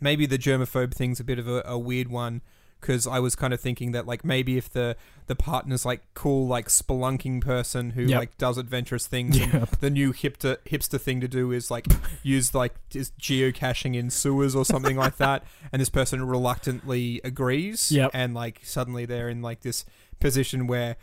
[0.00, 2.42] maybe the germaphobe thing's a bit of a, a weird one
[2.80, 6.46] because I was kind of thinking that like maybe if the the partner's like cool
[6.46, 8.18] like spelunking person who Yep.
[8.18, 9.76] like does adventurous things, Yep.
[9.80, 11.86] the new hipster hipster thing to do is like
[12.22, 17.90] use like just geocaching in sewers or something like that, and this person reluctantly agrees,
[17.90, 18.10] Yep.
[18.14, 19.84] and like suddenly they're in like this
[20.20, 20.96] position where.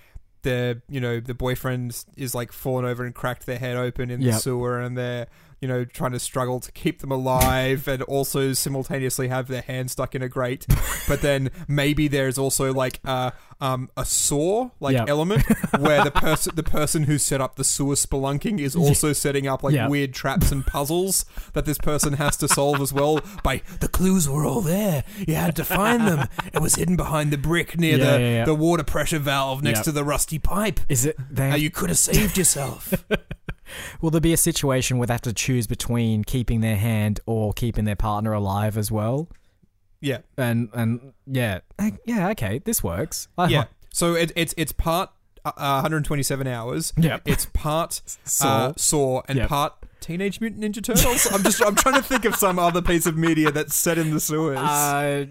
[0.44, 4.20] The you know the boyfriend is like fallen over and cracked their head open in
[4.20, 5.28] the sewer, and they're
[5.64, 9.90] you know, trying to struggle to keep them alive and also simultaneously have their hand
[9.90, 10.68] stuck in a grate.
[11.08, 15.08] But then maybe there's also like a, um, a saw like Yep.
[15.08, 15.44] element
[15.80, 19.64] where the person the person who set up the sewer spelunking is also setting up
[19.64, 19.90] like Yep.
[19.90, 21.24] weird traps and puzzles
[21.54, 25.06] that this person has to solve as well by the clues were all there.
[25.26, 26.28] You had to find them.
[26.54, 28.46] It was hidden behind the brick near Yeah, the, yeah, yeah.
[28.46, 30.82] the water pressure valve next to the rusty pipe.
[30.90, 31.16] Is it?
[31.32, 32.94] They Now you could have saved yourself.
[34.02, 37.54] will there be a situation where they have to choose between keeping their hand or
[37.54, 39.28] keeping their partner alive as well?
[40.02, 40.18] yeah.
[40.38, 41.60] And and yeah,
[42.06, 43.28] yeah, okay, this works.
[43.38, 43.66] I- Yeah.
[43.94, 45.10] So it, it's it's part
[45.46, 46.94] uh, 127 hours.
[46.98, 47.20] Yeah.
[47.26, 48.48] It's part Saw.
[48.48, 49.50] uh, Saw and Yep.
[49.50, 51.28] part Teenage Mutant Ninja Turtles.
[51.32, 54.12] I'm just I'm trying to think of some other piece of media that's set in
[54.12, 54.58] the sewers.
[54.58, 55.28] Uh,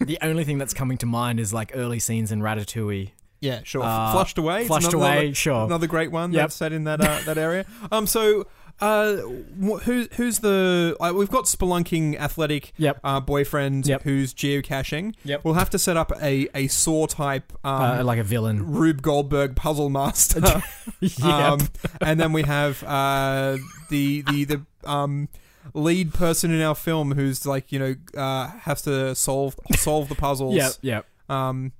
[0.00, 3.12] the only thing that's coming to mind is like early scenes in Ratatouille.
[3.44, 3.82] Yeah, sure.
[3.82, 4.66] uh, Flushed away.
[4.66, 5.64] Flushed another- Away, sure.
[5.66, 6.42] Another great one Yep.
[6.42, 7.64] that's set in that uh, that area.
[7.92, 8.06] Um.
[8.06, 8.46] So.
[8.80, 9.18] Uh,
[9.62, 10.96] wh- who's who's the?
[11.00, 12.98] Uh, we've got spelunking athletic Yep.
[13.04, 14.02] uh, boyfriend Yep.
[14.02, 15.14] who's geocaching.
[15.22, 15.44] Yep.
[15.44, 18.66] We'll have to set up a a saw type um, uh, like a villain.
[18.74, 20.40] Rube Goldberg puzzle master.
[21.00, 21.22] yep.
[21.22, 21.60] Um,
[22.00, 23.58] and then we have uh,
[23.90, 25.28] the the the um,
[25.72, 30.16] lead person in our film who's like you know uh, has to solve solve the
[30.16, 30.56] puzzles.
[30.56, 30.72] Yep.
[30.82, 31.06] Yep.
[31.28, 31.70] Um,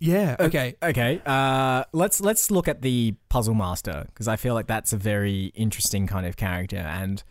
[0.00, 0.36] yeah.
[0.38, 0.76] Okay.
[0.82, 1.20] Okay.
[1.24, 5.46] Uh, let's let's look at the puzzle master because I feel like that's a very
[5.54, 7.22] interesting kind of character, and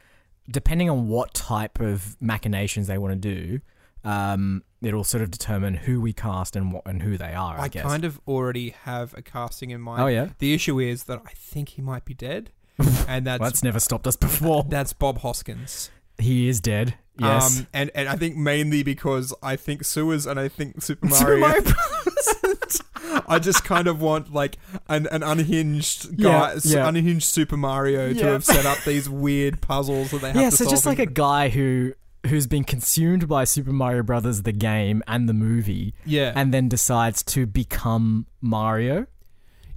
[0.50, 3.60] depending on what type of machinations they want to do,
[4.04, 7.58] um, it'll sort of determine who we cast and what and who they are.
[7.58, 7.84] I, I guess.
[7.84, 10.02] kind of already have a casting in mind.
[10.02, 10.30] Oh yeah.
[10.40, 12.52] The issue is that I think he might be dead,
[13.08, 14.66] and that's Well, that's never stopped us before.
[14.68, 15.90] that's Bob Hoskins.
[16.20, 16.96] He is dead.
[17.20, 17.60] Yes.
[17.60, 21.38] Um, and and I think mainly because I think sewers and I think Super Super
[21.38, 21.62] Mario.
[21.64, 21.74] Mario
[23.30, 24.58] I just kind of want like
[24.90, 26.88] an, an unhinged guy, s- yeah.
[26.88, 30.50] unhinged Super Mario to have set up these weird puzzles that they have yeah.
[30.50, 31.94] So just like a guy who
[32.28, 36.68] who's been consumed by Super Mario Brothers the game and the movie, yeah, and then
[36.70, 39.08] decides to become Mario,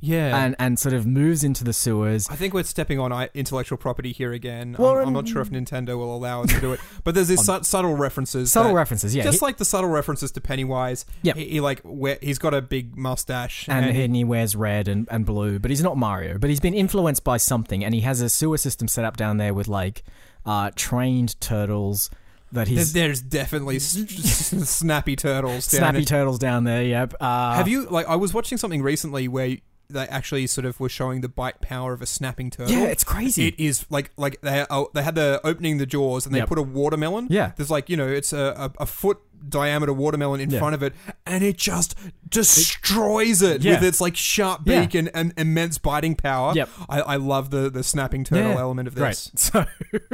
[0.01, 0.45] yeah.
[0.45, 2.29] and and sort of moves into the sewers.
[2.29, 4.77] I think we're stepping on intellectual property here again.
[4.79, 7.29] Well, I'm, I'm not sure if Nintendo will allow us to do it, but there's
[7.29, 8.53] these su- subtle references.
[8.53, 9.23] Subtle that- references, yeah.
[9.25, 11.05] Just He- like the subtle references to Pennywise.
[11.23, 11.37] Yep.
[11.37, 14.57] He, he like where he's got a big mustache and, and, he, and he wears
[14.57, 16.39] red and, and blue, but he's not Mario.
[16.39, 19.37] But he's been influenced by something, and he has a sewer system set up down
[19.37, 20.03] there with like
[20.47, 22.11] uh, trained turtles
[22.53, 25.69] that he's there's definitely snappy turtles.
[25.71, 26.83] down snappy in- turtles down there.
[26.83, 27.15] Yep.
[27.21, 28.07] Uh, Have you like?
[28.09, 29.57] I was watching something recently where
[29.92, 32.74] they actually sort of were showing the bite power of a snapping turtle.
[32.74, 33.48] Yeah, it's crazy.
[33.48, 36.48] It is like like they oh, they had the opening the jaws and they Yep.
[36.48, 37.26] put a watermelon.
[37.31, 37.53] Yeah.
[37.57, 40.59] there's like you know it's a, a, a foot diameter watermelon in Yeah.
[40.59, 40.92] front of it,
[41.26, 41.94] and it just
[42.29, 43.74] destroys it Yeah.
[43.74, 44.81] with its like sharp Yeah.
[44.83, 46.53] beak and, and immense biting power.
[46.55, 46.68] Yep.
[46.88, 48.59] I, I love the the snapping turtle Yeah.
[48.61, 49.11] element of Great.
[49.11, 49.31] this.
[49.37, 49.66] So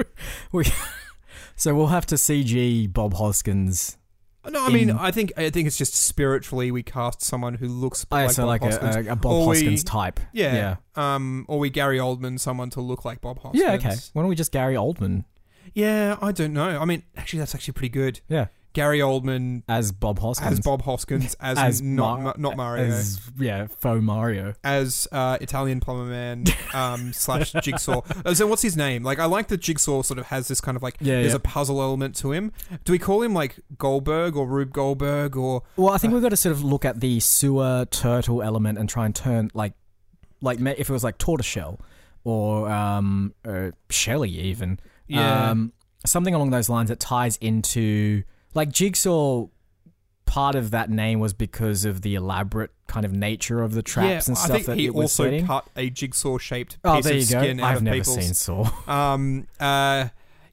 [0.52, 0.64] we
[1.56, 3.96] so we'll have to CG Bob Hoskins.
[4.50, 7.68] No, I mean In- I think I think it's just spiritually we cast someone who
[7.68, 8.96] looks Oh, like so Bob like Hoskins.
[8.96, 10.20] a, a, a Bob Or we- Hoskins type.
[10.32, 10.76] yeah.
[10.96, 11.14] Yeah.
[11.14, 13.62] Um, or we Gary Oldman someone to look like Bob Hoskins.
[13.62, 13.94] Yeah, okay.
[14.12, 15.24] Why don't we just Gary Oldman
[15.74, 16.80] Yeah, I don't know.
[16.80, 18.20] I mean, actually, that's actually pretty good.
[18.28, 18.46] Yeah.
[18.76, 20.52] Gary Oldman as Bob Hoskins?
[20.52, 24.52] as Bob Hoskins as, As not Mar- not Mario as, yeah, faux Mario.
[24.62, 28.02] As uh, Italian plumber man um, slash Jigsaw.
[28.24, 29.02] Uh, So what's his name?
[29.02, 31.36] Like I like that Jigsaw sort of has this kind of like Yeah, there's yeah.
[31.36, 32.52] a puzzle element to him.
[32.84, 36.22] Do we call him like Goldberg or Rube Goldberg or Well, I Uh, think we've
[36.22, 39.72] got to sort of look at the sewer turtle element and try and turn like,
[40.42, 41.80] like if it was like tortoiseshell
[42.24, 45.50] or um, uh, Shelly even, Yeah.
[45.50, 45.72] um,
[46.04, 48.22] something along those lines that ties into
[48.56, 49.46] like Jigsaw.
[50.24, 54.26] Part of that name was because of the elaborate kind of nature of the traps
[54.26, 54.32] yeah?
[54.32, 57.00] and I stuff think that he it was also cut a jigsaw shaped piece oh,
[57.00, 57.40] there of you go.
[57.40, 58.70] skin I've of never people's seen Saw.
[58.88, 59.46] Um.
[59.60, 60.08] Uh.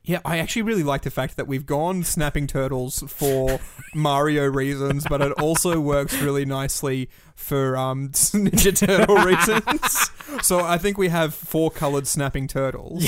[0.05, 3.61] Yeah, I actually really like the fact that we've gone snapping turtles for
[3.95, 10.45] Mario reasons, but it also works really nicely for um Ninja Turtle reasons.
[10.45, 13.05] So I think we have four colored snapping turtles,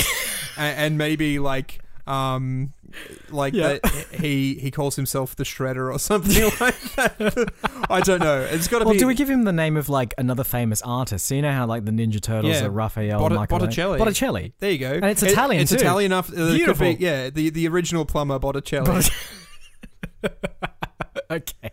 [0.58, 2.72] and, and maybe like um
[3.30, 3.78] like Yeah.
[3.82, 7.54] that he he calls himself the Shredder or something like that.
[7.89, 8.41] I don't know.
[8.41, 8.89] It's got to be.
[8.89, 9.00] Well, be.
[9.00, 11.26] do we give him the name of like another famous artist?
[11.26, 12.65] So you know how like the Ninja Turtles Yeah.
[12.65, 14.00] are Raphael, Bott- Michelangelo- Botticelli.
[14.00, 14.54] Botticelli.
[14.60, 14.93] there you go.
[14.93, 15.78] And it's It- Italian it's too.
[15.78, 16.30] Italian enough.
[16.32, 16.88] Uh, it be- Beautiful.
[16.88, 19.04] yeah, the the original plumber Botticelli.
[21.32, 21.71] okay.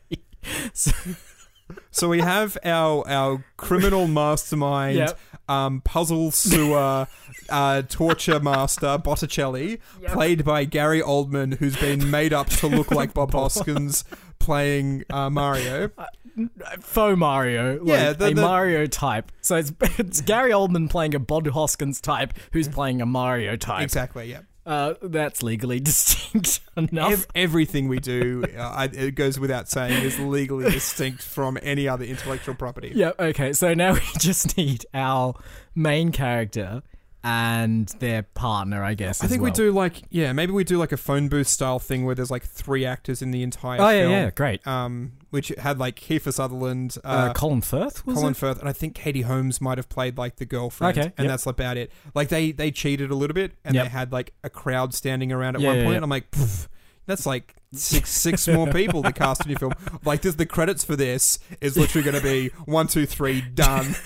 [1.90, 5.18] So we have our our criminal mastermind, Yep.
[5.48, 7.07] Um, puzzle sewer,
[7.50, 13.14] uh, torture master Botticelli, played by Gary Oldman, who's been made up to look like
[13.14, 14.05] Bob Hoskins
[14.38, 15.90] playing uh, Mario.
[16.81, 17.78] Faux Mario.
[17.78, 19.31] Like Yeah, the- a Mario type.
[19.42, 23.83] So it's, it's Gary Oldman playing a Bob Hoskins type who's playing a Mario type.
[23.83, 24.31] Exactly.
[24.31, 24.40] Yeah.
[24.64, 27.12] Uh, that's legally distinct enough.
[27.12, 31.88] Ev- everything we do, uh, I, it goes without saying, is legally distinct from any
[31.88, 32.92] other intellectual property.
[32.94, 33.53] yeah, okay.
[33.53, 35.35] So now we just need our
[35.75, 36.83] main character
[37.25, 39.23] and their partner, I guess.
[39.23, 42.05] I think we do like yeah, maybe we do like a phone booth style thing
[42.05, 44.13] where there's like three actors in the entire Oh, yeah, film.
[44.13, 44.67] yeah, great.
[44.67, 48.37] Um, which had like Kiefer Sutherland, Uh, uh, Colin Firth, was Colin it?
[48.37, 51.29] Firth, and I think Katie Holmes might have played like the girlfriend, Okay, and yep.
[51.29, 51.93] that's about it.
[52.15, 53.85] Like they they cheated a little bit, and Yep.
[53.85, 55.95] they had like a crowd standing around at Yeah, one yeah, point.
[55.99, 56.03] yeah.
[56.03, 56.67] I'm like, "Pff,
[57.07, 59.73] that's like six six more people to cast in your film.
[60.05, 63.95] Like this, the credits for this is literally going to be one two three done.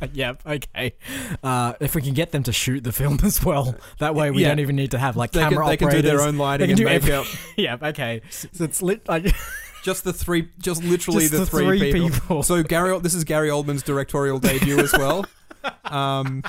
[0.12, 0.94] yep, okay.
[1.42, 4.42] Uh, if we can get them to shoot the film as well, that way we
[4.42, 4.48] Yeah.
[4.48, 6.42] don't even need to have like They can, camera they can do their own They
[6.42, 7.26] lighting can and do makeup.
[7.26, 8.22] every- yeah, okay.
[8.30, 9.08] So it's lit.
[9.08, 9.34] Like,
[9.82, 12.10] Just the three, just literally Just the, the three, three people.
[12.10, 12.42] people.
[12.42, 15.24] So Gary, this is Gary Oldman's directorial debut as well.
[15.84, 16.42] Um,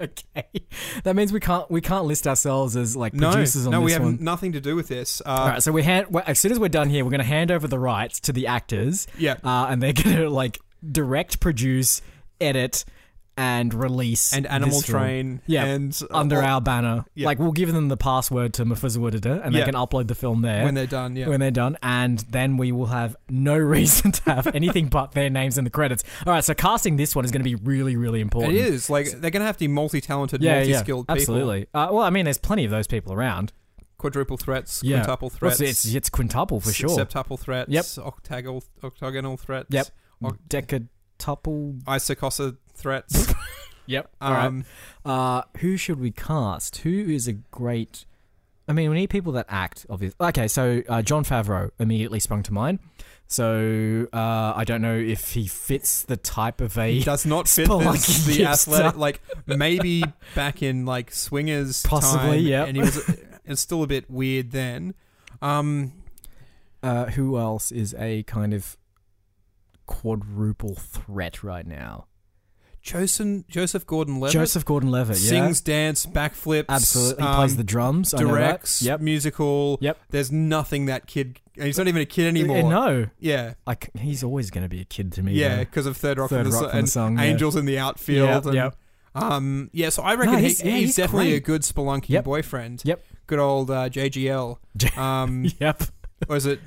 [0.00, 0.46] okay,
[1.02, 3.86] that means we can't we can't list ourselves as like no, producers on no, this
[3.86, 4.18] we have one.
[4.20, 5.20] nothing to do with this.
[5.24, 7.26] Uh, All right, so we hand as soon as we're done here, we're going to
[7.26, 10.58] hand over the rights to the actors, Yeah, uh, and they're going to like
[10.92, 12.02] direct, produce,
[12.40, 12.84] edit,
[13.36, 15.40] and release and Animal Train.
[15.46, 17.04] Yeah, and uh, under all- our banner.
[17.14, 17.26] Yeah.
[17.26, 19.60] Like we'll give them the password to Mufuzawudada, and Yeah.
[19.60, 20.64] they can upload the film there.
[20.64, 21.16] when they're done.
[21.16, 25.12] Yeah, when they're done, and then we will have no reason to have anything but
[25.12, 26.04] their names in the credits.
[26.26, 28.54] All right, so casting this one is going to be really, really important.
[28.56, 31.16] it is like they're gonna have to be multi-talented, yeah, yeah, multi-skilled people.
[31.20, 31.62] absolutely.
[31.72, 33.52] Uh, well, I mean, there's plenty of those people around.
[33.96, 34.98] Quadruple threats, Yeah.
[34.98, 35.60] quintuple Well, threats.
[35.60, 36.88] it's, it's it's quintuple for sure.
[36.90, 37.70] Septuple threats.
[37.70, 37.84] Yep.
[38.06, 39.68] Octagonal, octagonal threats.
[39.70, 39.86] Yep.
[40.24, 40.38] Oc-
[41.20, 41.82] Decatuple.
[41.84, 43.32] Isocosa threats.
[43.86, 44.08] Yep.
[44.20, 44.44] All right.
[44.46, 44.64] um,
[45.04, 46.76] Uh, who should we cast?
[46.78, 48.04] Who is a great?
[48.68, 49.84] I mean, we need people that act.
[49.90, 50.24] Obviously.
[50.28, 52.78] Okay, so uh, Jon Favreau immediately sprung to mind.
[53.26, 57.48] So uh, I don't know if he fits the type of a He does not
[57.48, 58.96] fit this, the athletic.
[58.96, 60.04] Like maybe
[60.36, 62.68] back in like swingers, Possibly, time, yep.
[62.68, 63.16] And he was.
[63.44, 64.94] It's still a bit weird then.
[65.42, 65.94] Um,
[66.80, 68.76] Uh, who else is a kind of
[69.90, 72.06] quadruple threat right now?
[72.82, 76.64] Joseph Joseph Gordon-Levitt Joseph Gordon-Levitt, yeah, sings, dance, backflips.
[76.70, 77.22] absolutely.
[77.22, 78.14] He um, plays the drums.
[78.14, 78.32] I know that.
[78.32, 79.00] directs, Yep.
[79.02, 79.76] musical.
[79.82, 79.98] Yep.
[80.08, 81.40] There's nothing that kid.
[81.56, 82.64] He's not even a kid anymore.
[82.64, 85.34] Uh, no, Yeah, like he's always going to be a kid to me.
[85.34, 85.60] yeah, though.
[85.64, 87.32] because of Third Rock Third from the, Rock Sun- from the and yeah.
[87.34, 88.28] Angels in the outfield.
[88.28, 88.76] Yep, and, yep.
[89.14, 92.24] Um, yeah, so I reckon he- he's- he's, yeah, he's definitely a good spelunky Yep.
[92.24, 92.82] boyfriend.
[92.86, 93.04] Yep.
[93.26, 94.56] Good old uh, JGL.
[94.96, 95.82] Um, Yep.
[96.30, 96.60] or is it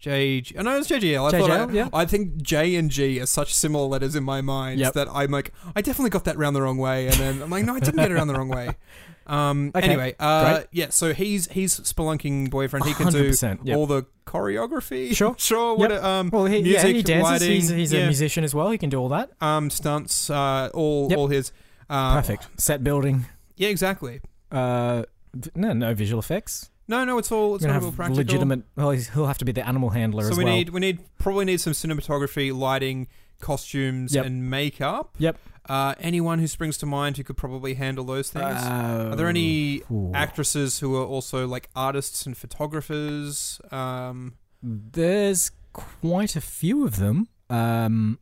[0.00, 0.42] J.
[0.58, 1.28] Oh, no, it's JGL.
[1.32, 1.88] I JGL, thought I, yeah.
[1.92, 4.94] I think J and G are such similar letters in my mind Yep.
[4.94, 7.64] that I'm like, I definitely got that round the wrong way, and then I'm like,
[7.64, 8.70] no, I didn't get it around the wrong way.
[9.26, 10.66] Um, Okay, Anyway, uh, great.
[10.72, 10.88] yeah.
[10.90, 12.84] So he's he's spelunking boyfriend.
[12.86, 13.76] He can do 100%, yep.
[13.76, 15.14] all the choreography.
[15.14, 15.36] Sure.
[15.38, 15.76] sure.
[15.76, 16.02] What Yep.
[16.02, 17.22] um, Well, he, music, yeah, he dances.
[17.30, 18.70] lighting, he's he's yeah, a musician as well.
[18.72, 19.30] He can do all that.
[19.40, 20.30] um, stunts.
[20.30, 21.18] Uh, all Yep.
[21.18, 21.52] all his.
[21.88, 22.48] Uh, Perfect.
[22.56, 23.26] Set building.
[23.56, 24.20] Yeah, exactly.
[24.50, 26.69] Uh, v- no, no visual effects.
[26.90, 28.16] No, no, it's all it's all gonna real have practical.
[28.16, 28.62] legitimate.
[28.74, 30.30] Well, he'll have to be the animal handler as well.
[30.30, 30.54] So as we well.
[30.54, 33.06] need we need probably need some cinematography, lighting,
[33.38, 34.26] costumes, Yep.
[34.26, 35.14] and makeup.
[35.18, 35.38] Yep.
[35.68, 38.44] Uh, anyone who springs to mind who could probably handle those things.
[38.44, 40.10] Uh, are there any ooh.
[40.14, 43.60] actresses who are also like artists and photographers?
[43.70, 47.28] Um, There's quite a few of them.
[47.48, 48.18] Um,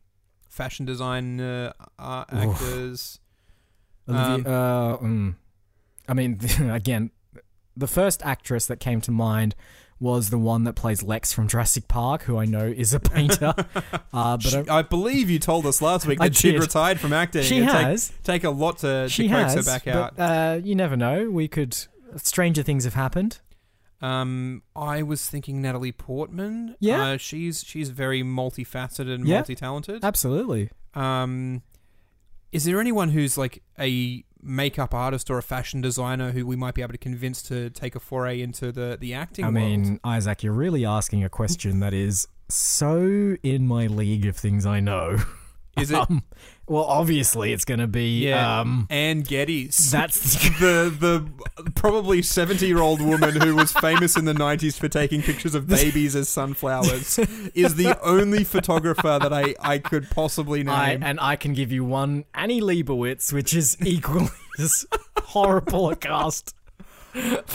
[0.47, 3.19] fashion design uh, actors.
[4.07, 5.35] Olivia, uh, mm.
[6.07, 6.39] I mean,
[6.69, 7.09] again,
[7.79, 9.55] the first actress that came to mind
[10.01, 13.53] was the one that plays Lex from Jurassic Park, who I know is a painter.
[14.13, 17.11] uh, but She- I, I believe you told us last week that she'd retired from
[17.11, 17.43] acting.
[17.43, 18.13] she It'd take- has.
[18.23, 19.65] take, a lot to, She to coax has.
[19.67, 20.19] her back but, out.
[20.19, 21.29] uh, you never know.
[21.29, 21.75] We could.
[22.15, 23.39] Stranger things have happened.
[24.01, 26.75] Um, I was thinking Natalie Portman.
[26.79, 27.03] Yeah.
[27.03, 29.39] uh, she's she's very multifaceted and Yeah.
[29.39, 30.03] multi-talented.
[30.05, 30.69] Absolutely.
[30.93, 31.61] Um,
[32.53, 36.73] is there anyone who's like a makeup artist or a fashion designer who we might
[36.73, 39.45] be able to convince to take a foray into the the acting?
[39.45, 39.55] I world?
[39.55, 44.65] mean, Isaac, you're really asking a question that is so in my league of things
[44.65, 45.17] I know.
[45.77, 46.23] is it Um,
[46.69, 48.27] well, obviously, it's going to be.
[48.27, 48.59] Yeah.
[48.59, 49.91] Um, Anne Geddes?
[49.91, 54.87] that's the the probably seventy year old woman who was famous in the nineties for
[54.87, 57.17] taking pictures of babies as sunflowers
[57.55, 60.69] is the only photographer that I, I could possibly name.
[60.69, 64.85] I, and I can give you one Annie Leibovitz, which is equally as
[65.23, 66.55] horrible a cast.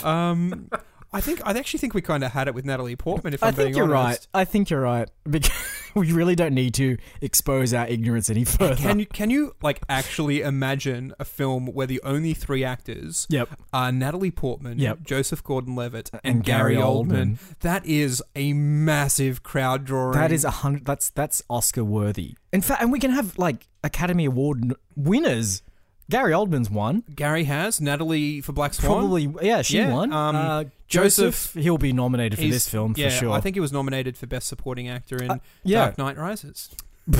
[0.03, 0.69] um,
[1.15, 3.33] I think I actually think we kind of had it with Natalie Portman.
[3.33, 4.27] If I'm I'm think being you're right.
[4.33, 5.49] I think you're right because
[5.95, 8.75] we really don't need to expose our ignorance any further.
[8.75, 13.47] Can you can you like actually imagine a film where the only three actors Yep.
[13.71, 15.03] are Natalie Portman, Yep.
[15.03, 17.37] Joseph Gordon-Levitt, and, And Gary Gary Oldman?
[17.61, 20.19] That is a massive crowd drawing.
[20.19, 20.83] That is a hundred.
[20.83, 22.35] That's that's Oscar worthy.
[22.51, 25.61] In fact, and we can have like Academy Award winners.
[26.09, 27.03] Gary Oldman's won.
[27.15, 28.91] Gary has Natalie for Black Swan.
[28.99, 30.13] Probably, yeah, she Yeah, won.
[30.13, 33.31] um, uh, Joseph- Joseph, he'll be nominated for He's- this film yeah, for sure.
[33.31, 35.85] I think he was nominated for Best Supporting Actor in Uh, yeah.
[35.85, 36.69] Dark Knight Rises.
[37.11, 37.13] I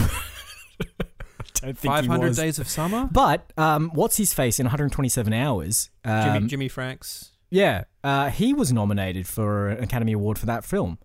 [1.61, 2.37] don't think he 500 was.
[2.37, 3.09] Days of Summer.
[3.11, 5.89] But um, what's his face in 127 hours?
[6.03, 7.31] Um, Jimmy, Jimmy Franks.
[7.49, 10.97] Yeah, uh, he was nominated for an Academy Award for that film,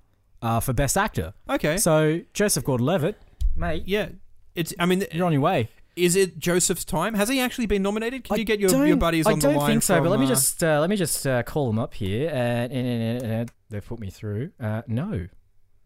[0.43, 1.33] uh, for Best Actor.
[1.49, 1.77] Okay.
[1.77, 3.17] So Joseph Gordon-Levitt,
[3.57, 4.09] mate, yeah.
[4.55, 4.75] It's.
[4.79, 5.69] I mean, you're on your way.
[5.97, 7.15] Is it Joseph's time?
[7.15, 8.25] Has he actually been nominated?
[8.25, 9.57] Can I you get your, your buddies on the line?
[9.57, 11.67] I don't think so, from, but let me just uh, let me just uh, call
[11.67, 12.29] them up here.
[12.31, 14.51] Uh, they've put me through.
[14.61, 15.29] Uh, no,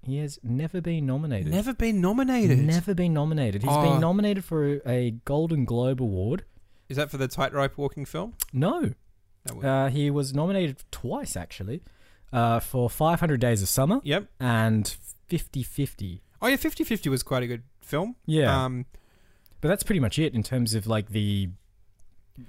[0.03, 1.51] he has never been nominated.
[1.51, 2.59] Never been nominated.
[2.59, 3.63] Never been nominated.
[3.63, 3.93] He's Oh.
[3.93, 6.45] been nominated for a Golden Globe Award.
[6.89, 8.35] Is that for the tightrope walking film?
[8.53, 8.93] No,
[9.63, 11.83] uh, he was nominated twice actually,
[12.33, 14.27] uh, for 500 Days of Summer yep.
[14.39, 14.95] and
[15.31, 16.21] 50-50.
[16.43, 18.17] Oh yeah, 50-50 was quite a good film.
[18.27, 18.85] Yeah, Um,
[19.65, 21.49] but that's pretty much it in terms of like the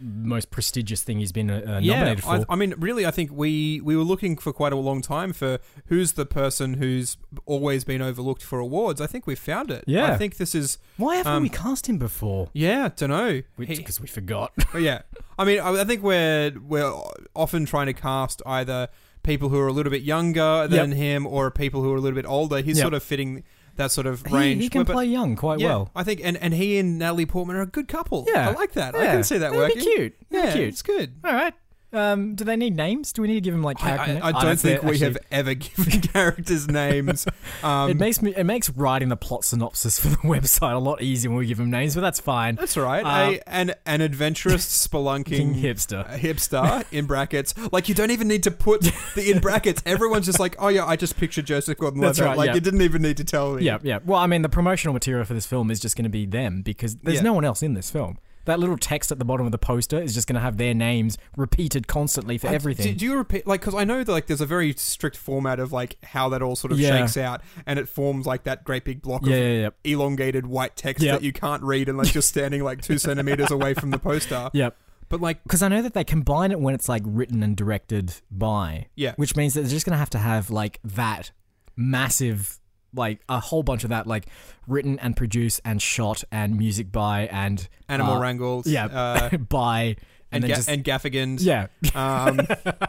[0.01, 1.93] most prestigious thing he's been uh, yeah.
[1.93, 2.29] nominated for.
[2.29, 5.31] I, I mean, really, I think we we were looking for quite a long time
[5.31, 8.99] for who's the person who's always been overlooked for awards.
[8.99, 9.85] I think we found it.
[9.87, 10.11] Yeah.
[10.11, 10.77] I think this is.
[10.97, 12.49] Why haven't um, we cast him before?
[12.51, 13.43] Yeah, don't know.
[13.57, 14.51] Because we forgot.
[14.77, 15.03] Yeah,
[15.39, 16.93] I mean, I I think we're we're
[17.33, 18.89] often trying to cast either
[19.23, 22.17] people who are a little bit younger than him or people who are a little
[22.17, 22.57] bit older.
[22.57, 22.83] He's Yep.
[22.83, 23.45] sort of fitting
[23.75, 24.61] that sort of he, range.
[24.63, 25.91] he can But- play young quite yeah, well.
[25.95, 28.25] I think, and, and he and Natalie Portman are a good couple.
[28.27, 28.49] Yeah.
[28.49, 28.95] I like that.
[28.95, 29.77] I can see that That'd working.
[29.79, 30.15] Be cute.
[30.29, 30.67] That'd be Yeah, cute.
[30.69, 31.15] it's good.
[31.23, 31.53] All right.
[31.95, 33.13] Um, do they need names?
[33.13, 34.23] Do we need to give them like I, character I, names?
[34.25, 37.25] I Oh, don't think we have ever given characters names.
[37.63, 38.33] Um, it makes me.
[38.35, 41.57] It makes writing the plot synopsis for the website a lot easier when we give
[41.57, 42.55] them names, but that's fine.
[42.55, 43.03] that's all right.
[43.05, 46.07] uh, a, an an adventurous spelunking King hipster.
[46.19, 47.53] hipster in brackets.
[47.71, 48.81] Like you don't even need to put
[49.15, 49.81] the in brackets.
[49.85, 52.17] Everyone's just like, oh yeah, I just pictured Joseph Gordon-Levitt.
[52.17, 52.55] That's right, like yeah.
[52.55, 53.63] you didn't even need to tell me.
[53.63, 53.99] Yeah, yeah.
[54.03, 56.61] Well, I mean, the promotional material for this film is just going to be them
[56.61, 57.21] because there's Yeah.
[57.23, 58.17] no one else in this film.
[58.45, 60.73] That little text at the bottom of the poster is just going to have their
[60.73, 62.93] names repeated constantly for everything.
[62.93, 65.59] Do, do you repeat like because I know that like there's a very strict format
[65.59, 66.97] of like how that all sort of Yeah.
[66.97, 69.91] shakes out, and it forms like that great big block yeah, of yeah.
[69.93, 71.19] elongated white text Yep.
[71.19, 74.49] that you can't read unless you're standing like two centimeters away from the poster.
[74.53, 74.77] Yep.
[75.09, 78.13] But like, Because I know that they combine it when it's like written and directed
[78.31, 81.31] by, yeah, which means that they're just going to have to have like that
[81.75, 82.59] massive,
[82.95, 84.27] like a whole bunch of that, like
[84.67, 89.95] written and produced and shot and music by and animal uh, wrangles, yeah, uh, by
[90.31, 92.39] and and, ga- just and gaffigans, yeah, um,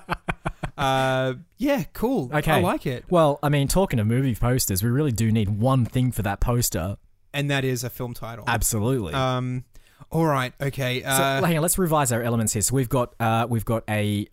[0.78, 2.30] uh, yeah, cool.
[2.32, 2.52] Okay.
[2.52, 5.84] I like it, Well, I mean, talking of movie posters, we really do need one
[5.84, 6.96] thing for that poster.
[7.32, 8.44] and that is a film title.
[8.48, 9.12] Absolutely.
[9.14, 9.64] Um,
[10.11, 11.02] all right, okay.
[11.02, 12.62] so, Uh, hang on, let's revise our elements here.
[12.62, 14.26] So we've got uh, we've got a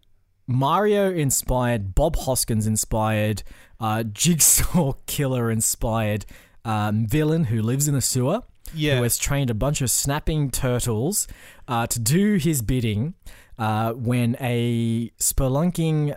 [0.47, 3.43] Mario inspired, Bob Hoskins inspired,
[3.79, 6.25] uh, Jigsaw killer inspired
[6.65, 8.41] um, villain who lives in a sewer.
[8.73, 11.27] yeah, who has trained a bunch of snapping turtles
[11.67, 13.13] uh, to do his bidding
[13.57, 16.15] uh, when a spelunking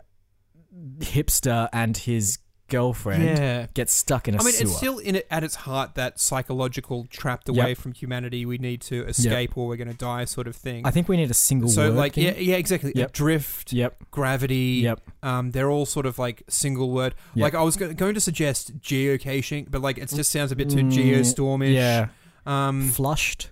[0.98, 2.38] hipster and his
[2.68, 3.66] girlfriend yeah.
[3.74, 4.66] get stuck in a I mean, sewer.
[4.68, 7.56] it's still in it at its heart that psychological trapped Yep.
[7.56, 8.44] away from humanity.
[8.44, 10.84] We need to escape or we're going to die, sort of thing.
[10.86, 11.96] I think we need a single so, word.
[11.96, 12.24] like, thing.
[12.24, 12.92] yeah, yeah, exactly.
[12.94, 13.12] Yep.
[13.12, 14.10] Drift, Yep.
[14.10, 14.80] gravity.
[14.82, 15.00] Yep.
[15.22, 17.14] Um, they're all sort of like single word.
[17.34, 17.42] Yep.
[17.42, 20.68] Like I was go- going to suggest geocaching, but like it just sounds a bit
[20.70, 21.74] too Mm, geostormish.
[21.74, 22.08] Yeah.
[22.46, 22.88] Um.
[22.88, 23.50] Flushed.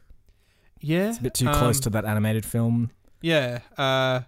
[0.80, 1.08] Yeah.
[1.10, 2.90] It's a bit too close um, to that animated film.
[3.22, 3.60] Yeah.
[3.78, 4.20] Uh,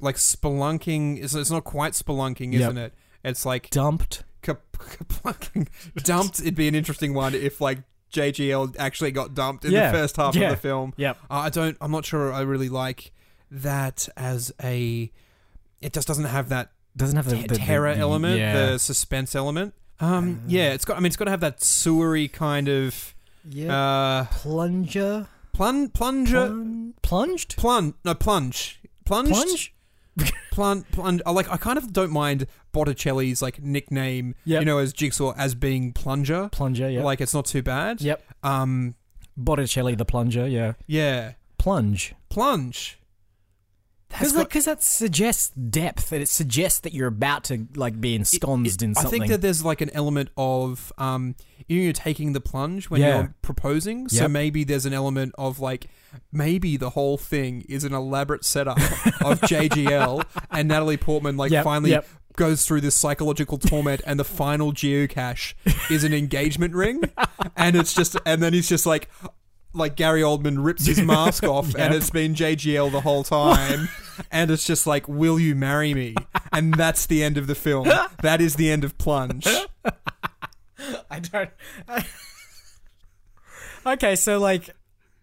[0.00, 1.22] like spelunking.
[1.22, 2.60] It's, it's not quite spelunking, Yep.
[2.60, 2.94] isn't it?
[3.24, 4.24] It's like Dumped.
[4.42, 5.68] Kap- kaplunking.
[6.02, 6.40] dumped.
[6.40, 7.78] It'd be an interesting one if like
[8.12, 9.90] JGL actually got dumped in Yeah.
[9.92, 10.50] the first half Yeah.
[10.50, 10.92] of the film.
[10.96, 11.16] Yep.
[11.30, 11.76] Uh, I don't.
[11.80, 12.32] I'm not sure.
[12.32, 13.12] I really like
[13.50, 15.10] that as a.
[15.80, 18.66] It just doesn't have that Doesn't have the, the- the- terror the- element, Yeah.
[18.72, 19.74] the suspense element.
[20.00, 20.96] Um, yeah, it's got.
[20.96, 23.14] I mean, it's got to have that sewery kind of
[23.48, 23.74] yeah.
[23.76, 25.28] uh, Plunger.
[25.52, 27.56] plun plunger Plun- plunged.
[27.56, 29.74] plun no plunge plunge Plunge.
[30.52, 31.22] plun plunge.
[31.24, 31.50] I like.
[31.50, 34.34] I kind of don't mind Botticelli's like nickname.
[34.44, 34.60] Yep.
[34.60, 36.48] You know, as Jigsaw as being plunger.
[36.52, 36.90] Plunger.
[36.90, 37.02] Yeah.
[37.02, 38.00] Like it's not too bad.
[38.00, 38.22] Yep.
[38.42, 38.94] Um.
[39.36, 40.46] Botticelli the plunger.
[40.46, 40.74] Yeah.
[40.86, 41.32] Yeah.
[41.58, 42.14] Plunge.
[42.28, 42.98] Plunge.
[44.12, 46.12] Because got- that suggests depth.
[46.12, 49.08] And it suggests that you're about to like be ensconced in something.
[49.08, 51.34] I think that there's like an element of um,
[51.68, 53.16] you know, you're taking the plunge when Yeah.
[53.18, 54.08] you're proposing.
[54.08, 55.88] So maybe there's an element of like
[56.32, 61.64] maybe the whole thing is an elaborate setup of JGL and Natalie Portman like Yep,
[61.64, 62.06] finally yep.
[62.36, 65.54] goes through this psychological torment and the final geocache
[65.90, 67.02] is an engagement ring
[67.56, 69.08] and it's just and then he's just like
[69.72, 73.88] like Gary Oldman rips his mask off and it's been JGL the whole time
[74.30, 76.14] and it's just like will you marry me
[76.52, 77.88] and that's the end of the film
[78.22, 79.46] that is the end of plunge
[81.10, 81.50] I don't.
[83.86, 84.70] okay, so like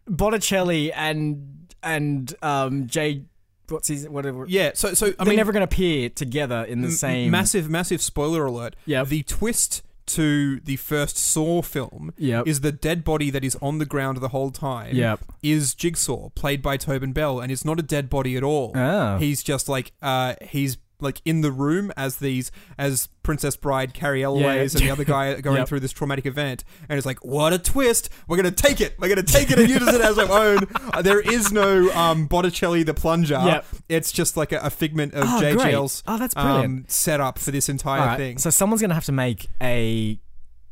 [0.08, 3.24] Botticelli and and um Jay,
[3.68, 4.46] what's his whatever.
[4.48, 7.32] yeah so so I They're mean never going to appear together in the m- same.
[7.32, 12.48] massive massive spoiler alert Yeah, the twist to the first Saw film Yep.
[12.48, 15.20] is the dead body that is on the ground the whole time Yep.
[15.42, 19.18] is Jigsaw played by Tobin Bell and it's not a dead body at all Oh.
[19.18, 24.24] he's just like uh he's like in the room as these as Princess Bride Cary
[24.24, 24.62] Elwes Yeah.
[24.62, 25.68] and the other guy are going Yep.
[25.68, 29.10] through this traumatic event and it's like what a twist we're gonna take it we're
[29.10, 30.60] gonna take it and use it as our own
[30.94, 33.66] Uh, there is no um Botticelli the plunger Yep.
[33.90, 35.40] it's just like a, a figment of Oh.
[35.42, 36.66] JGL's Oh, that's brilliant.
[36.66, 40.20] um, setup for this entire right, thing So someone's going to have to make a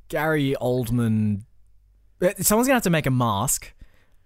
[0.10, 1.44] Gary Oldman.
[2.22, 3.74] uh, Someone's going to have to make a mask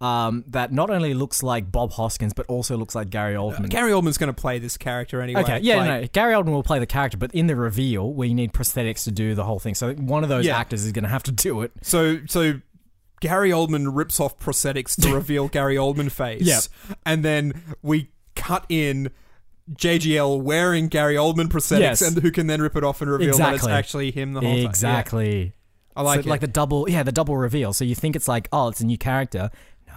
[0.01, 3.69] um, that not only looks like Bob Hoskins but also looks like Gary Oldman.
[3.69, 6.79] Gary Oldman's gonna play this character anyway Okay, yeah, Like, no, Gary Oldman will play
[6.79, 9.75] the character, but in the reveal, we need prosthetics to do the whole thing.
[9.75, 10.57] So one of those Yeah.
[10.57, 11.71] actors is going to have to do it.
[11.81, 12.61] So so
[13.19, 16.41] Gary Oldman rips off prosthetics to reveal Gary Oldman face.
[16.41, 16.97] Yep.
[17.05, 19.11] And then we cut in
[19.71, 22.01] JGL wearing Gary Oldman prosthetics Yes.
[22.01, 24.55] and who can then rip it off and reveal that it's actually him the whole
[24.55, 24.65] time.
[24.65, 25.43] Exactly.
[25.43, 25.49] Yeah,
[25.95, 27.73] I like so, like the double, yeah, the double reveal.
[27.73, 29.49] So you think it's like, oh, it's a new character.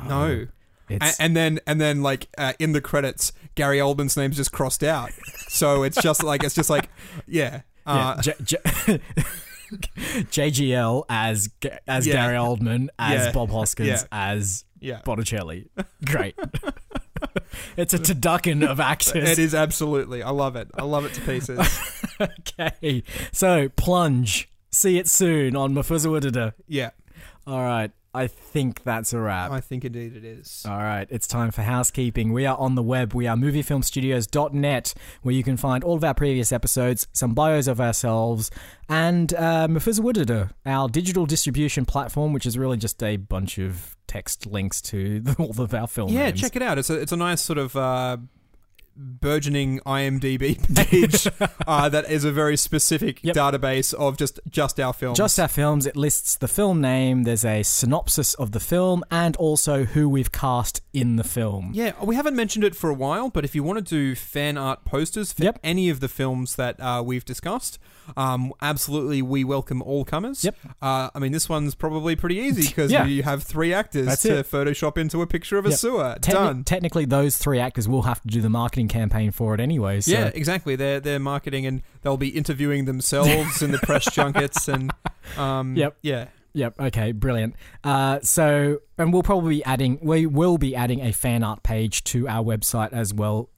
[0.07, 0.47] No.
[0.88, 4.82] It's and then and then like uh, in the credits Gary Oldman's name's just crossed
[4.84, 5.12] out.
[5.49, 6.88] So it's just like it's just like
[7.26, 7.62] yeah.
[7.86, 9.01] Uh, yeah, J- J-
[9.72, 12.14] JGL as G- as Yeah.
[12.14, 13.32] Gary Oldman as Yeah.
[13.32, 14.03] Bob Hoskins Yeah.
[14.11, 15.01] as yeah.
[15.05, 15.68] Botticelli.
[16.05, 16.34] Great.
[17.76, 19.28] it's a turducken of actors.
[19.28, 20.22] It is absolutely.
[20.22, 20.68] I love it.
[20.74, 21.59] I love it to pieces.
[22.20, 24.49] okay, so plunge.
[24.70, 26.55] See it soon on Mafuzawudada.
[26.66, 26.90] yeah.
[27.47, 29.51] All right, I think that's a wrap.
[29.51, 30.65] I think indeed it is.
[30.69, 32.33] All right, it's time for housekeeping.
[32.33, 33.12] We are on the web.
[33.12, 37.81] We are moviefilmstudios.net, where you can find all of our previous episodes, some bios of
[37.81, 38.51] ourselves,
[38.89, 44.47] and uh, Mafuzawudada, our digital distribution platform, which is really just a bunch of text
[44.47, 46.41] links to all of our film Yeah, names.
[46.41, 46.79] check it out.
[46.79, 48.19] It's a it's a nice sort of uh,
[48.97, 50.59] burgeoning IMDb
[50.90, 51.26] page
[51.66, 53.36] uh, that is a very specific Yep.
[53.36, 55.18] database of just just our films.
[55.18, 55.86] Just our films.
[55.86, 57.24] It lists the film name.
[57.24, 61.70] There's a synopsis of the film and also who we've cast in the film.
[61.74, 64.57] yeah, we haven't mentioned it for a while, but if you want to do fan
[64.57, 65.59] art posters for Yep.
[65.64, 67.78] any of the films that uh, we've discussed,
[68.16, 70.45] um, absolutely we welcome all comers.
[70.45, 70.57] Yep.
[70.80, 73.07] Uh, I mean, this one's probably pretty easy because Yeah.
[73.07, 74.51] you have three actors That's to it.
[74.51, 75.78] Photoshop into a picture of a Yep.
[75.78, 76.16] sewer.
[76.20, 76.64] Techni- Done.
[76.64, 80.01] Technically, those three actors will have to do the marketing marketing campaign for it anyway.
[80.01, 80.12] So.
[80.12, 80.76] Yeah, exactly.
[80.76, 84.93] They're they're marketing and they'll be interviewing themselves in the press junkets and
[85.37, 85.97] um Yep.
[86.03, 86.26] yeah.
[86.57, 86.80] Yep.
[86.80, 87.11] Okay.
[87.11, 87.57] Brilliant.
[87.82, 89.99] Uh, so, and we'll probably be adding.
[90.01, 93.51] We will be adding a fan art page to our website as well.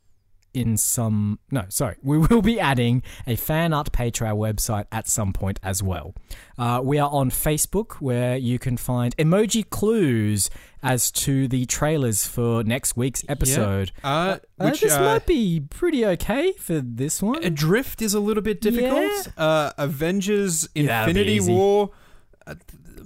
[0.57, 4.87] In some, no, sorry, we will be adding a fan art page to our website
[4.91, 6.15] at some point as well.
[6.59, 10.49] Uh, we are on Facebook, where you can find emoji clues
[10.83, 13.93] as to the trailers for next week's episode.
[14.03, 17.45] Uh, Uh, which this uh, might be pretty okay for this one.
[17.45, 19.29] Adrift is a little bit difficult.
[19.37, 21.53] Uh, Avengers Yeah, that'd be Infinity easy.
[21.53, 21.91] War.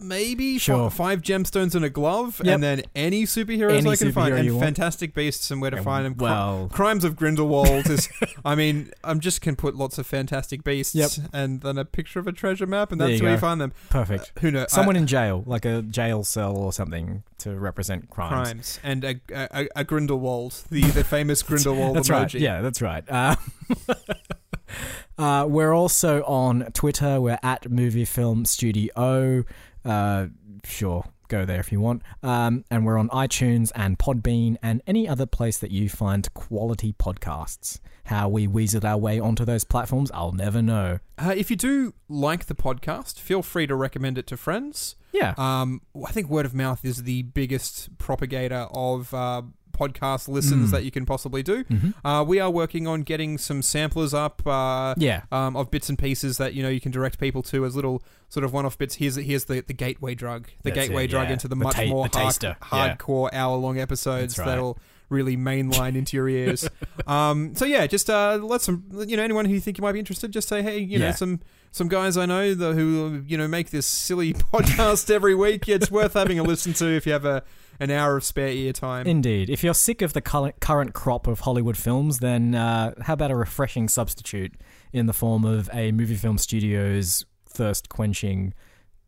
[0.01, 0.91] Uh, maybe Sure.
[0.91, 2.55] five gemstones and a glove, Yep.
[2.55, 4.65] and then any superheroes Any I can find, and want.
[4.65, 6.15] Fantastic Beasts and where to And find them.
[6.19, 8.09] Well- Crimes of Grindelwald is.
[8.45, 11.11] I mean, I'm just can put lots of Fantastic Beasts, Yep.
[11.33, 13.73] and then a picture of a treasure map, and that's where you find them.
[13.91, 14.33] Perfect.
[14.41, 14.71] Who knows?
[14.73, 18.31] Someone Uh, in jail, like a jail cell or something, to represent crimes.
[18.31, 22.13] crimes and a, a, a Grindelwald, the the famous Grindelwald That's emoji.
[22.13, 22.35] right.
[22.35, 23.05] Yeah, that's right.
[23.09, 23.37] Uh,
[25.19, 27.21] uh, we're also on Twitter.
[27.21, 29.45] We're at Movie Film Studio.
[29.85, 30.27] Uh,
[30.65, 32.03] sure, go there if you want.
[32.23, 36.93] Um, and we're on iTunes and Podbean and any other place that you find quality
[36.93, 37.81] podcasts.
[38.05, 40.99] How we weaseled our way onto those platforms, I'll never know.
[41.17, 44.97] Uh, if you do like the podcast, feel free to recommend it to friends.
[45.13, 45.35] Yeah.
[45.37, 49.43] Um, I think word of mouth is the biggest propagator of uh,
[49.81, 50.73] podcast listens Mm.
[50.73, 51.65] that you can possibly do.
[51.65, 51.95] Mhm.
[52.05, 54.47] Uh, we are working on getting some samplers up.
[54.47, 55.23] Uh, Yeah.
[55.33, 58.03] Um, of bits and pieces that you know you can direct people to as little
[58.29, 58.97] sort of one-off bits.
[58.97, 61.33] Here's here's the, the gateway drug, the That's gateway it, drug yeah.
[61.35, 62.55] into the, The much ta- more the hard- yeah.
[62.61, 64.45] hardcore hour-long episodes right.
[64.47, 64.79] that'll
[65.09, 66.69] really mainline into your ears.
[67.07, 69.93] um, so yeah, just uh, let some you know anyone who you think you might
[69.93, 71.41] be interested, just say hey, you know some
[71.73, 75.69] some guys I know the, who you know make this silly podcast every week.
[75.69, 77.43] It's worth having a listen to if you have a
[77.79, 79.07] an hour of spare ear time.
[79.07, 79.49] Indeed.
[79.49, 83.37] If you're sick of the current crop of Hollywood films, then uh, how about a
[83.37, 84.53] refreshing substitute
[84.93, 88.53] in the form of a movie film studio's thirst quenching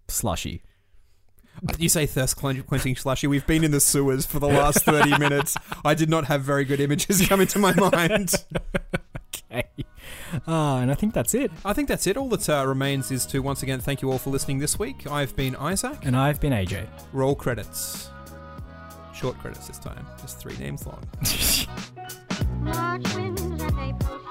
[0.09, 0.63] slushy?
[1.79, 3.27] You say thirst quenching slushy.
[3.27, 5.55] We've been in the sewers for the last 30 minutes.
[5.85, 8.33] I did not have very good images come into my mind.
[9.53, 9.69] okay.
[10.49, 11.51] Uh, and I think that's it.
[11.65, 12.17] I think that's it.
[12.17, 15.07] All that uh, remains is to once again thank you all for listening this week.
[15.07, 15.99] I've been Isaac.
[16.03, 16.87] And I've been AJ.
[17.13, 18.09] Roll credits.
[19.15, 20.07] Short credits this time.
[20.21, 21.03] Just three names long.